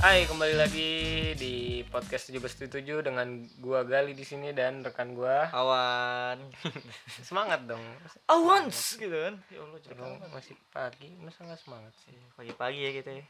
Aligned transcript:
Hai, 0.00 0.24
kembali 0.24 0.56
lagi 0.56 0.90
di 1.36 1.54
podcast 1.84 2.32
1777 2.32 2.72
dengan 3.04 3.28
gua 3.60 3.84
Gali 3.84 4.16
di 4.16 4.24
sini 4.24 4.48
dan 4.50 4.80
rekan 4.80 5.12
gua. 5.12 5.52
awan 5.52 6.40
Semangat 7.28 7.68
dong. 7.68 7.84
awans 8.26 8.96
gitu 8.96 9.12
kan 9.12 9.36
ya 9.52 9.60
Allah 9.60 9.76
banget. 10.16 10.28
masih 10.32 10.54
pagi, 10.72 11.12
masa 11.20 11.44
nggak 11.44 11.60
semangat 11.60 11.92
sih? 12.00 12.16
pagi-pagi 12.32 12.80
ya 12.80 12.90
gitu 12.96 13.10
ya 13.12 13.24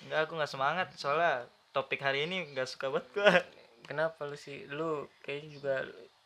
enggak 0.00 0.20
aku 0.24 0.32
nggak 0.38 0.48
semangat 0.48 0.88
soalnya 0.96 1.44
topik 1.70 2.00
hari 2.00 2.24
ini 2.24 2.48
nggak 2.50 2.66
suka 2.66 2.88
banget 2.88 3.08
gua 3.12 3.32
Kenapa 3.84 4.28
lu 4.28 4.36
sih? 4.36 4.68
Lu 4.68 5.08
kayaknya 5.24 5.48
juga 5.48 5.74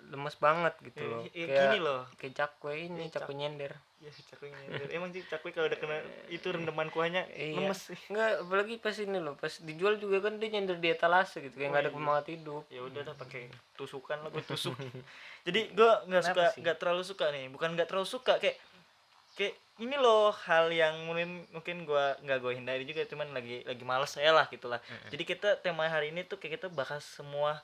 lemes 0.04 0.34
banget 0.36 0.74
gitu 0.82 0.98
Eh, 0.98 1.06
loh. 1.06 1.22
eh, 1.22 1.30
Kayak 1.30 1.58
gini 1.62 1.78
loh 1.78 2.02
kayak 2.14 2.34
cakwe 2.34 2.72
ini, 2.82 3.02
Iya, 3.02 3.12
cakwe 3.14 3.32
nyender. 3.34 3.72
ya 3.96 4.10
cakwe 4.10 4.46
nyender. 4.50 4.88
emang 4.90 5.10
sih 5.10 5.22
cakwe 5.22 5.48
kalau 5.50 5.66
udah 5.66 5.78
kena 5.78 5.96
itu 6.28 6.46
rendaman 6.46 6.88
kuahnya 6.88 7.22
Iya. 7.30 7.70
lemes 7.70 7.80
Enggak, 8.06 8.30
apalagi 8.40 8.74
pas 8.76 8.96
ini 8.96 9.16
loh, 9.16 9.34
pas 9.34 9.54
dijual 9.56 9.94
juga 9.96 10.18
kan 10.20 10.36
dia 10.36 10.48
nyender 10.48 10.76
di 10.76 10.88
etalase 10.88 11.38
gitu, 11.40 11.54
kayak 11.54 11.70
nggak 11.70 11.82
ada 11.82 11.86
Oh, 11.86 11.92
iya. 11.92 12.00
semangat 12.00 12.26
hidup. 12.28 12.62
ya 12.68 12.80
udah 12.82 13.00
dah 13.02 13.14
pakai 13.14 13.42
tusukan 13.72 14.18
lah 14.18 14.28
gue 14.28 14.42
tusuk 14.42 14.74
jadi 15.46 15.60
gua 15.70 16.02
nggak 16.04 16.22
suka 16.24 16.44
nggak 16.56 16.76
terlalu 16.76 17.02
suka 17.04 17.24
nih 17.30 17.46
bukan 17.48 17.68
nggak 17.72 17.86
terlalu 17.86 18.08
suka 18.08 18.34
kayak 18.36 18.56
kayak 19.32 19.54
ini 19.78 19.96
loh 19.96 20.30
hal 20.40 20.68
yang 20.68 20.94
mungkin 21.02 21.30
mungkin 21.50 21.82
gua 21.82 22.14
nggak 22.20 22.38
gue 22.38 22.52
hindari 22.54 22.84
juga 22.84 23.02
cuman 23.04 23.32
lagi 23.32 23.64
lagi 23.64 23.82
males 23.82 24.10
saya 24.10 24.30
lah 24.30 24.46
gitulah 24.46 24.78
jadi 25.08 25.22
kita 25.24 25.48
tema 25.58 25.86
hari 25.86 26.10
ini 26.10 26.22
tuh 26.22 26.36
kayak 26.36 26.58
kita 26.58 26.68
bahas 26.68 27.02
semua 27.02 27.58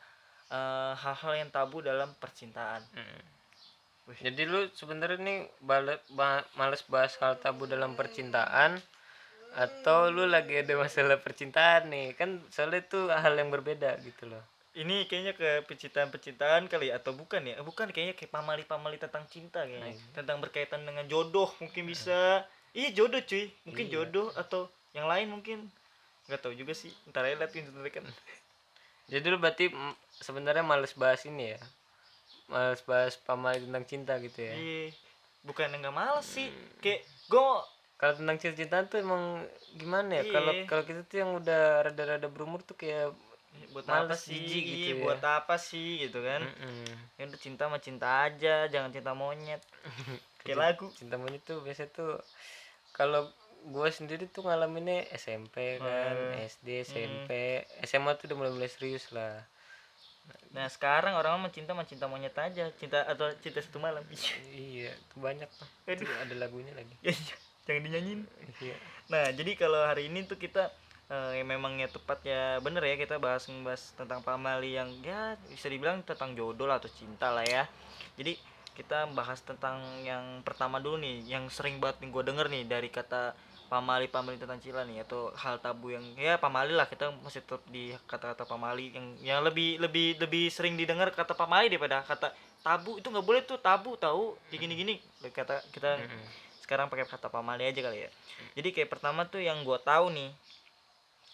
eh, 0.49 0.93
hal-hal 0.97 1.33
yang 1.45 1.51
tabu 1.53 1.85
dalam 1.85 2.13
percintaan. 2.17 2.83
Mm. 2.97 3.21
Wih. 4.09 4.19
Jadi 4.25 4.43
lu 4.49 4.65
sebenarnya 4.73 5.21
nih 5.21 5.39
bale- 5.61 6.01
ba- 6.17 6.47
males 6.57 6.81
bahas 6.89 7.13
hal 7.21 7.37
tabu 7.37 7.69
dalam 7.69 7.93
percintaan 7.93 8.81
atau 9.53 10.09
lu 10.09 10.25
lagi 10.25 10.65
ada 10.65 10.73
masalah 10.81 11.21
percintaan 11.21 11.93
nih? 11.93 12.17
Kan 12.17 12.41
soalnya 12.49 12.81
itu 12.81 13.13
hal 13.13 13.37
yang 13.37 13.53
berbeda 13.53 14.01
gitu 14.01 14.33
loh. 14.33 14.41
Ini 14.79 15.11
kayaknya 15.11 15.35
ke 15.37 15.67
percintaan-percintaan 15.69 16.71
kali 16.73 16.89
atau 16.89 17.13
bukan 17.13 17.43
ya? 17.45 17.61
Bukan 17.61 17.93
kayaknya 17.93 18.15
kayak 18.17 18.33
pamali-pamali 18.33 18.97
tentang 18.97 19.29
cinta 19.29 19.67
kayaknya. 19.67 19.91
Nah, 19.91 19.93
iya. 19.93 20.13
tentang 20.17 20.39
berkaitan 20.41 20.87
dengan 20.89 21.05
jodoh 21.05 21.53
mungkin 21.61 21.85
bisa. 21.85 22.47
Iya 22.73 22.95
jodoh 22.97 23.21
cuy. 23.21 23.51
Mungkin 23.69 23.87
Iya. 23.91 23.93
jodoh 23.93 24.33
atau 24.39 24.73
yang 24.97 25.05
lain 25.05 25.29
mungkin. 25.29 25.69
Nggak 26.31 26.41
tahu 26.41 26.55
juga 26.57 26.73
sih. 26.73 26.95
Ntar 27.11 27.29
aja 27.29 27.37
lihat 27.45 27.53
kan 27.93 28.05
jadi 29.09 29.25
lu 29.33 29.41
berarti 29.41 29.73
mm, 29.73 29.95
sebenarnya 30.21 30.63
males 30.63 30.93
bahas 30.95 31.25
ini 31.25 31.57
ya? 31.57 31.61
Males 32.49 32.81
bahas 32.85 33.17
pamali 33.17 33.65
tentang 33.65 33.85
cinta 33.89 34.17
gitu 34.21 34.41
ya? 34.45 34.55
Iya 34.55 34.93
bukan 35.49 35.73
nggak 35.81 35.95
males 35.95 36.27
sih. 36.29 36.53
Kayak 36.85 37.09
gue 37.33 37.47
kalau 37.99 38.15
tentang 38.15 38.37
cinta-cintaan 38.39 38.85
tuh 38.87 38.99
emang 39.03 39.23
gimana 39.75 40.23
ya? 40.23 40.25
Kalau 40.29 40.53
Iya. 40.55 40.65
kalau 40.69 40.83
kita 40.85 41.01
tuh 41.09 41.17
yang 41.25 41.31
udah 41.35 41.89
rada-rada 41.89 42.29
berumur 42.31 42.61
tuh 42.63 42.77
kayak 42.79 43.11
buat 43.75 43.89
Males, 43.91 44.13
apa 44.13 44.15
sih? 44.15 44.39
gitu 44.77 44.95
ya. 44.95 45.03
buat 45.03 45.23
apa 45.25 45.55
sih? 45.59 46.07
Gitu 46.07 46.21
kan? 46.23 46.45
Mm-mm. 46.47 46.87
ya 47.19 47.27
udah 47.27 47.41
cinta 47.43 47.67
mah 47.67 47.83
cinta 47.83 48.07
aja 48.31 48.71
jangan 48.71 48.91
cinta 48.95 49.13
monyet. 49.17 49.59
Kayak 50.47 50.59
lagu. 50.63 50.87
Cinta 50.95 51.19
monyet 51.19 51.43
tuh 51.43 51.59
biasa 51.65 51.91
tuh 51.91 52.23
kalau 52.95 53.27
gue 53.67 53.89
sendiri 53.91 54.31
tuh 54.31 54.47
ngalaminnya 54.47 55.11
SMP 55.13 55.83
kan 55.83 56.15
Hmm. 56.15 56.47
SD 56.47 56.87
SMP 56.87 57.31
SMA 57.85 58.15
tuh 58.15 58.31
udah 58.31 58.37
mulai 58.39 58.53
mulai 58.55 58.71
serius 58.71 59.11
lah. 59.11 59.43
Nah 60.53 60.69
sekarang 60.69 61.17
orang 61.17 61.41
mah 61.41 61.53
cinta 61.53 61.77
cinta 61.85 62.09
monyet 62.09 62.37
aja 62.37 62.71
cinta 62.77 63.05
atau 63.05 63.29
cinta 63.43 63.61
satu 63.61 63.81
malam. 63.81 64.05
Iya 64.53 64.93
tuh 65.13 65.19
banyak 65.21 65.49
Aduh. 65.89 66.05
Tuh 66.05 66.17
ada 66.23 66.35
lagunya 66.37 66.73
lagi. 66.73 66.95
Ya, 67.05 67.13
iya, 67.17 67.37
jangan 67.69 67.83
dinyanyiin. 67.85 68.21
Iya. 68.61 68.77
Nah, 69.09 69.25
jadi 69.33 69.53
kalau 69.57 69.81
hari 69.85 70.09
ini 70.13 70.25
tuh 70.25 70.37
kita 70.37 70.73
eh, 71.09 71.41
yang 71.41 71.49
memangnya 71.49 71.89
tepat 71.89 72.21
ya 72.25 72.61
bener 72.61 72.85
ya 72.85 72.97
kita 72.97 73.17
bahas 73.21 73.49
membahas 73.49 73.93
tentang 73.97 74.21
pamali 74.21 74.77
yang 74.77 74.89
ya 75.05 75.37
bisa 75.49 75.69
dibilang 75.69 76.05
tentang 76.05 76.37
jodoh 76.37 76.69
lah 76.69 76.81
atau 76.81 76.89
cinta 76.93 77.33
lah 77.33 77.45
ya. 77.45 77.65
Jadi 78.17 78.37
kita 78.79 79.11
bahas 79.11 79.43
tentang 79.43 79.83
yang 80.07 80.39
pertama 80.47 80.79
dulu 80.79 81.03
nih, 81.03 81.27
yang 81.27 81.51
sering 81.51 81.83
banget 81.83 81.99
nih 82.07 82.11
gue 82.15 82.23
denger 82.23 82.47
nih 82.47 82.65
dari 82.71 82.89
kata 82.95 83.35
pamali 83.69 84.09
pamali 84.09 84.41
tentang 84.41 84.57
cinta 84.59 84.81
nih 84.83 85.05
atau 85.05 85.29
hal 85.37 85.61
tabu 85.61 85.93
yang 85.93 86.03
ya 86.17 86.41
pamali 86.41 86.73
lah 86.73 86.89
kita 86.89 87.13
masih 87.21 87.45
tetap 87.45 87.61
di 87.69 87.93
kata-kata 88.09 88.49
pamali 88.49 88.97
yang 88.97 89.07
yang 89.21 89.41
lebih 89.45 89.77
lebih 89.77 90.17
lebih 90.17 90.49
sering 90.49 90.73
didengar 90.75 91.13
kata 91.13 91.37
pamali 91.37 91.69
daripada 91.69 92.01
kata 92.01 92.33
tabu. 92.65 92.97
Itu 92.97 93.13
nggak 93.13 93.27
boleh 93.29 93.43
tuh 93.45 93.61
tabu 93.61 93.95
tahu 94.01 94.35
gini-gini. 94.49 94.99
Kata 95.31 95.61
kita 95.71 96.01
sekarang 96.65 96.89
pakai 96.89 97.05
kata 97.05 97.29
pamali 97.29 97.69
aja 97.69 97.81
kali 97.85 98.09
ya. 98.09 98.11
Jadi 98.57 98.69
kayak 98.73 98.89
pertama 98.89 99.29
tuh 99.29 99.45
yang 99.45 99.61
gua 99.63 99.77
tahu 99.79 100.11
nih 100.13 100.33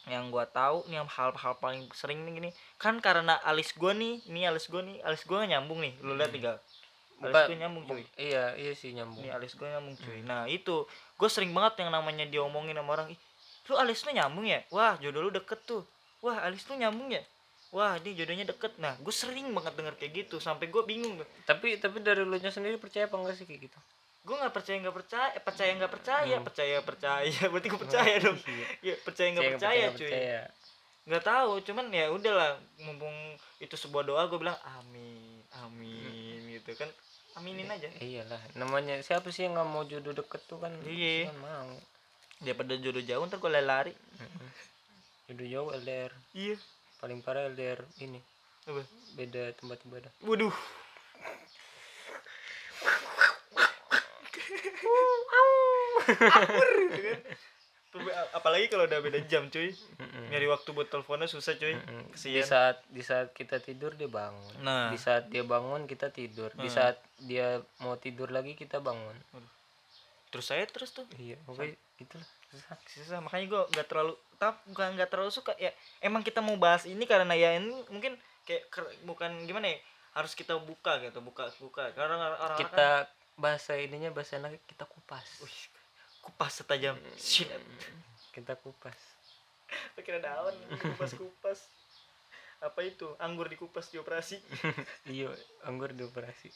yang 0.05 0.29
gua 0.29 0.45
tahu 0.45 0.85
nih 0.91 1.01
yang 1.01 1.09
hal-hal 1.09 1.57
paling 1.57 1.89
sering 1.97 2.29
nih 2.29 2.33
gini 2.37 2.51
kan 2.77 3.01
karena 3.01 3.41
alis 3.41 3.73
gua 3.73 3.97
nih 3.97 4.21
ini 4.29 4.45
alis 4.45 4.69
gua 4.69 4.85
nih 4.85 5.01
alis 5.01 5.23
gua 5.25 5.47
nyambung 5.47 5.81
nih. 5.81 5.95
Lu 6.03 6.19
lihat 6.19 6.35
tinggal 6.35 6.59
alis 7.21 7.47
gua 7.47 7.57
nyambung 7.57 7.85
cuy. 7.85 8.03
iya 8.17 8.45
iya 8.55 8.73
sih 8.73 8.91
nyambung. 8.91 9.21
Ini 9.21 9.31
alis 9.31 9.53
gua 9.55 9.69
nyambung 9.71 9.95
cuy. 9.95 10.19
Nah 10.23 10.45
itu 10.47 10.85
gue 11.15 11.29
sering 11.29 11.51
banget 11.51 11.81
yang 11.81 11.91
namanya 11.91 12.25
diomongin 12.25 12.75
sama 12.75 12.91
orang 12.93 13.09
ih 13.09 13.21
lu 13.65 13.75
alis 13.75 14.03
lu 14.03 14.13
nyambung 14.13 14.45
ya? 14.45 14.61
Wah 14.69 14.99
jodoh 14.99 15.23
lu 15.23 15.31
deket 15.31 15.63
tuh. 15.63 15.87
Wah 16.21 16.43
alis 16.43 16.67
lu 16.67 16.75
nyambung 16.75 17.09
ya? 17.09 17.23
Wah 17.71 17.97
ini 17.97 18.13
jodohnya 18.13 18.45
deket. 18.45 18.77
Nah 18.77 18.95
gue 18.97 19.11
sering 19.11 19.51
banget 19.51 19.73
denger 19.75 19.95
kayak 19.97 20.13
gitu 20.21 20.37
sampai 20.39 20.69
gue 20.69 20.83
bingung 20.83 21.17
tuh. 21.17 21.29
Tapi 21.45 21.79
tapi 21.79 21.99
dari 21.99 22.21
lu 22.21 22.35
nya 22.35 22.49
sendiri 22.49 22.77
percaya 22.77 23.07
apa 23.07 23.17
enggak 23.17 23.35
sih 23.35 23.47
kayak 23.47 23.67
gitu? 23.67 23.79
Gue 24.25 24.37
nggak 24.37 24.53
percaya 24.53 24.77
nggak 24.81 24.97
percaya 24.97 25.29
eh, 25.31 25.43
percaya 25.43 25.71
nggak 25.75 25.93
percaya 25.93 26.35
Hmm. 26.35 26.45
percaya 26.45 26.77
percaya. 26.81 27.33
Berarti 27.53 27.69
gue 27.69 27.81
percaya 27.81 28.15
dong. 28.21 28.39
Iya. 28.41 28.67
ya 28.83 28.95
percaya 29.01 29.29
nggak 29.31 29.45
Percaya, 29.51 29.85
percaya, 29.85 29.87
cuy. 29.93 30.09
percaya. 30.09 30.41
nggak 31.05 31.21
tahu 31.23 31.53
cuman 31.61 31.87
ya 31.89 32.09
udahlah 32.09 32.53
mumpung 32.81 33.13
itu 33.61 33.77
sebuah 33.77 34.09
doa 34.09 34.25
gue 34.25 34.41
bilang 34.41 34.57
amin 34.81 35.37
amin 35.61 36.24
gitu 36.65 36.81
kan 36.81 36.89
aminin 37.37 37.69
aja. 37.69 37.93
iyalah. 38.01 38.41
Namanya 38.57 38.97
siapa 39.05 39.29
sih 39.29 39.45
yang 39.45 39.53
nggak 39.59 39.69
mau 39.69 39.85
jodoh 39.85 40.17
deket 40.17 40.41
tuh 40.49 40.57
kan? 40.65 40.73
Iya. 40.89 41.29
kan 41.29 41.39
mau? 41.45 41.77
Daripada 42.41 42.73
jodoh 42.81 43.05
jauh 43.05 43.23
ntar 43.29 43.37
gue 43.37 43.51
lari 43.53 43.93
jodoh 45.29 45.49
jauh 45.49 45.69
LDR 45.77 46.13
iya. 46.33 46.57
Paling 47.05 47.21
parah 47.21 47.53
LDR 47.53 47.85
ini. 48.01 48.17
Apa? 48.65 48.81
Beda 49.13 49.53
tempat 49.61 49.77
ibadah. 49.85 50.13
Waduh. 50.25 50.57
Akur, 56.05 56.69
gitu 56.89 57.01
kan. 57.01 57.19
Apalagi 58.33 58.67
kalau 58.67 58.85
udah 58.85 58.99
beda 58.99 59.23
jam 59.25 59.47
cuy. 59.47 59.71
Mm-mm. 59.71 60.27
nyari 60.27 60.47
waktu 60.47 60.69
buat 60.71 60.87
teleponnya 60.87 61.25
susah 61.25 61.55
cuy. 61.55 61.73
Mm-mm. 61.73 62.11
di 62.11 62.43
saat 62.43 62.83
di 62.89 63.01
saat 63.01 63.31
kita 63.31 63.59
tidur 63.59 63.95
dia 63.95 64.07
bangun. 64.07 64.55
Nah. 64.61 64.91
di 64.91 64.99
saat 64.99 65.29
dia 65.29 65.43
bangun 65.43 65.85
kita 65.85 66.11
tidur. 66.11 66.51
Di 66.53 66.67
Hmm. 66.67 66.75
saat 66.75 66.97
dia 67.21 67.59
mau 67.79 67.95
tidur 67.95 68.29
lagi 68.29 68.53
kita 68.53 68.79
bangun. 68.79 69.15
Terus 70.29 70.45
saya 70.45 70.67
terus 70.67 70.91
tuh. 70.91 71.07
Iya 71.15 71.39
pokoknya 71.45 71.79
itulah 71.97 72.27
susah. 72.49 72.77
Susah. 72.85 73.19
Makanya 73.21 73.47
gue 73.47 73.63
nggak 73.71 73.87
terlalu 73.87 74.15
tap 74.35 74.59
bukan 74.65 74.99
nggak 74.99 75.09
terlalu 75.09 75.31
suka. 75.31 75.55
Ya 75.55 75.71
emang 76.01 76.21
kita 76.21 76.43
mau 76.43 76.55
bahas 76.57 76.83
ini 76.85 77.05
karena 77.05 77.31
ya 77.33 77.55
ini 77.55 77.71
mungkin 77.87 78.19
kayak 78.43 78.67
ker- 78.69 78.95
bukan 79.03 79.47
gimana 79.47 79.71
ya 79.71 79.79
harus 80.15 80.35
kita 80.35 80.59
buka 80.59 80.99
gitu 81.01 81.23
buka 81.23 81.47
buka. 81.57 81.95
Karena 81.95 82.19
orang 82.19 82.35
orang 82.41 82.59
kita 82.59 82.89
bahasa 83.35 83.75
ininya 83.75 84.11
bahasa 84.11 84.39
enak 84.39 84.59
kita 84.65 84.83
kupas 84.85 85.27
kupas 86.25 86.65
setajam 86.65 86.97
shit. 87.21 87.47
Kita 88.33 88.57
kupas. 88.57 88.97
Kira 90.07 90.19
daun 90.19 90.57
kupas 90.81 91.13
kupas 91.15 91.59
apa 92.65 92.81
itu? 92.81 93.05
Anggur 93.21 93.47
dikupas 93.47 93.93
di 93.93 94.01
operasi. 94.01 94.41
Iya 95.13 95.29
anggur 95.63 95.93
dioperasi 95.93 96.49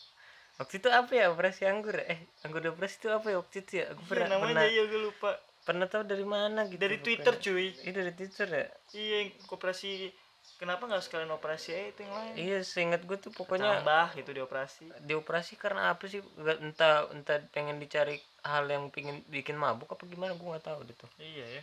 waktu 0.59 0.83
itu 0.83 0.89
apa 0.91 1.13
ya 1.15 1.31
operasi 1.31 1.71
anggur? 1.71 1.95
Eh 2.03 2.19
anggur 2.43 2.59
dioperasi 2.59 2.95
itu 2.99 3.09
apa 3.13 3.27
ya? 3.31 3.37
Waktu 3.39 3.57
itu 3.63 3.73
ya 3.79 3.85
aku 3.95 4.03
iya 4.03 4.09
pernah 4.11 4.27
namanya 4.33 4.55
pernah, 4.59 4.67
iya 4.67 4.83
gue 4.89 5.01
lupa. 5.05 5.31
pernah 5.63 5.87
tahu 5.87 6.03
dari 6.03 6.27
mana 6.27 6.67
gitu 6.67 6.81
dari 6.81 6.97
pokoknya. 6.99 7.05
twitter 7.05 7.35
cuy. 7.39 7.67
Iya 7.85 7.93
dari 7.95 8.13
twitter 8.17 8.49
ya? 8.51 8.67
Iya 8.91 9.15
yang 9.23 9.31
operasi 9.53 9.91
kenapa 10.59 10.91
nggak 10.91 11.01
sekalian 11.07 11.31
operasi 11.31 11.71
aja 11.73 11.87
itu 11.95 12.01
yang 12.03 12.15
lain? 12.15 12.33
Iya 12.35 12.59
seingat 12.67 13.03
gue 13.07 13.17
tuh 13.17 13.31
pokoknya 13.31 13.81
tambah 13.81 14.07
gitu 14.19 14.31
di 14.35 14.43
operasi. 14.43 14.85
dioperasi 15.07 15.55
karena 15.55 15.95
apa 15.95 16.05
sih? 16.11 16.21
Nggak- 16.21 16.61
entah 16.61 16.95
entah 17.15 17.39
pengen 17.55 17.79
dicari 17.79 18.19
hal 18.43 18.67
yang 18.67 18.91
pingin 18.91 19.23
bikin 19.31 19.55
mabuk 19.55 19.89
apa 19.95 20.03
gimana 20.05 20.35
gue 20.35 20.43
nggak 20.45 20.67
tahu 20.67 20.83
tuh. 20.93 21.11
Iya 21.23 21.47
ya. 21.59 21.63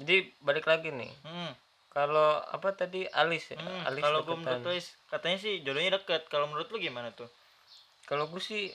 Jadi 0.00 0.32
balik 0.42 0.64
lagi 0.66 0.90
nih. 0.90 1.12
Hmm. 1.22 1.52
kalau 1.94 2.42
apa 2.50 2.74
tadi 2.74 3.06
alis 3.06 3.54
ya? 3.54 3.56
Hmm, 3.62 3.86
alis 3.86 4.02
kalau 4.02 4.26
gue 4.26 4.34
menurut 4.34 4.66
Lois, 4.66 4.98
katanya 5.06 5.38
sih 5.38 5.62
jodohnya 5.62 5.94
deket. 5.94 6.26
Kalau 6.26 6.50
menurut 6.50 6.66
lu 6.74 6.82
gimana 6.82 7.14
tuh? 7.14 7.30
Kalau 8.10 8.26
gue 8.26 8.42
sih 8.42 8.66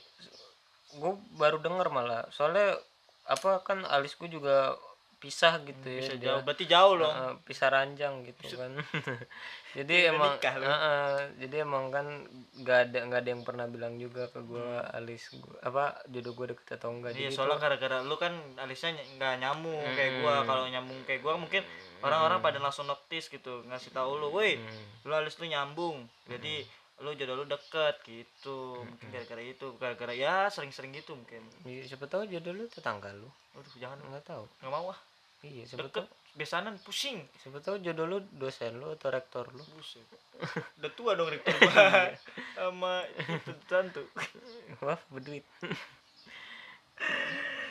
gue 0.96 1.14
baru 1.36 1.60
denger 1.60 1.92
malah. 1.92 2.24
Soalnya 2.32 2.80
apa 3.28 3.60
kan 3.60 3.84
alis 3.92 4.16
gue 4.16 4.32
juga 4.32 4.72
pisah 5.20 5.60
gitu 5.62 5.84
ya 5.84 6.00
bisa 6.00 6.16
dia. 6.16 6.26
jauh 6.26 6.42
berarti 6.42 6.66
jauh 6.66 6.96
loh 6.96 7.08
Heeh, 7.08 7.34
pisah 7.44 7.68
ranjang 7.68 8.24
gitu 8.24 8.56
kan. 8.56 8.72
Jadi 9.78 10.10
emang 10.10 10.34
nikah 10.34 10.56
lu. 10.56 10.66
heeh, 10.66 11.14
jadi 11.38 11.56
emang 11.62 11.94
kan 11.94 12.08
nggak 12.58 12.80
ada 12.86 13.00
nggak 13.06 13.20
ada 13.22 13.30
yang 13.30 13.44
pernah 13.44 13.66
bilang 13.66 13.96
juga 13.96 14.26
ke 14.26 14.42
gua 14.42 14.82
alis 14.90 15.30
gua, 15.36 15.62
apa 15.62 15.84
jodoh 16.08 16.34
gua 16.34 16.50
deket 16.50 16.74
atau 16.74 16.90
enggak. 16.90 17.14
Hmm. 17.14 17.22
Iya 17.22 17.28
jadi 17.28 17.36
soalnya 17.38 17.58
gara-gara 17.60 17.98
lu 18.02 18.16
kan 18.16 18.34
alisnya 18.58 18.92
ny- 18.92 19.10
nggak 19.16 19.34
nyambung 19.38 19.78
kayak 19.94 20.12
gua. 20.20 20.36
Kalau 20.42 20.66
nyambung 20.66 21.00
kayak 21.04 21.22
gua 21.22 21.38
mungkin 21.38 21.62
orang-orang 22.00 22.42
pada 22.42 22.58
langsung 22.58 22.88
notice 22.88 23.30
gitu 23.30 23.62
ngasih 23.64 23.94
tahu 23.94 24.18
lu, 24.18 24.32
woi 24.32 24.58
Hmm. 24.58 24.84
lu 25.04 25.14
alis 25.14 25.38
lu 25.38 25.46
nyambung. 25.46 26.02
Jadi 26.26 26.66
lu 27.00 27.14
jodoh 27.14 27.36
lu 27.36 27.46
deket 27.46 27.96
gitu. 28.04 28.60
Mungkin 28.82 29.08
gara-gara 29.08 29.40
itu 29.40 29.68
gara-gara 29.78 30.12
ya 30.12 30.48
sering-sering 30.48 30.92
gitu 30.92 31.14
mungkin. 31.14 31.46
Iya, 31.62 31.86
siapa 31.88 32.04
tahu 32.06 32.26
jodoh 32.26 32.52
lu 32.54 32.66
tetangga 32.66 33.14
lu. 33.14 33.30
Aduh 33.54 33.76
jangan. 33.78 34.02
Nggak 34.04 34.26
tahu. 34.26 34.44
Nggak 34.60 34.72
mau 34.74 34.90
ah 34.90 35.00
iya 35.44 35.64
tahu. 35.68 36.04
besanan 36.36 36.76
pusing. 36.84 37.24
Tahu 37.44 37.80
jodoh 37.84 38.06
lu 38.08 38.18
dosen 38.36 38.80
lu 38.80 38.96
atau 38.96 39.12
rektor 39.12 39.48
lu. 39.52 39.64
Buset. 39.76 40.04
Udah 40.80 40.92
tua 40.96 41.12
dong 41.16 41.32
rektor 41.32 41.52
gua. 41.64 42.12
Sama 42.56 43.04
itu 43.08 43.54
tentu. 43.68 44.04
Wah 44.84 45.00
berduit. 45.12 45.44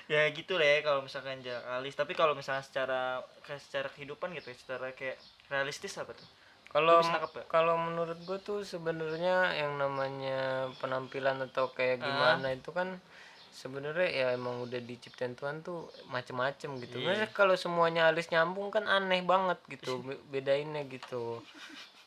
Ya 0.09 0.25
gitu 0.33 0.57
lah 0.57 0.65
ya 0.65 0.79
kalau 0.81 1.05
misalkan 1.05 1.45
jarak 1.45 1.65
alis. 1.69 1.93
Tapi 1.93 2.17
kalau 2.17 2.33
misalnya 2.33 2.65
secara 2.65 3.21
kayak 3.45 3.61
secara 3.61 3.89
kehidupan 3.93 4.33
gitu 4.37 4.49
ya, 4.53 4.57
secara 4.57 4.93
kayak 4.97 5.21
realistis 5.53 5.97
apa 6.01 6.17
tuh? 6.17 6.29
Kalau 6.69 7.01
kalau 7.49 7.81
menurut 7.81 8.21
gue 8.29 8.39
tuh 8.45 8.61
sebenarnya 8.61 9.57
yang 9.57 9.81
namanya 9.81 10.69
penampilan 10.81 11.41
atau 11.49 11.73
kayak 11.73 12.05
gimana 12.05 12.53
itu 12.53 12.69
kan 12.77 13.01
sebenarnya 13.59 14.09
ya 14.09 14.27
emang 14.33 14.63
udah 14.63 14.79
diciptain 14.79 15.35
Tuhan 15.35 15.67
tuh 15.67 15.91
macem-macem 16.07 16.79
gitu. 16.79 17.03
Iya. 17.03 17.27
Masa 17.27 17.27
kalau 17.35 17.59
semuanya 17.59 18.07
alis 18.07 18.31
nyambung 18.31 18.71
kan 18.71 18.87
aneh 18.87 19.27
banget 19.27 19.59
gitu 19.67 19.99
be- 20.07 20.23
bedainnya 20.31 20.87
gitu. 20.87 21.43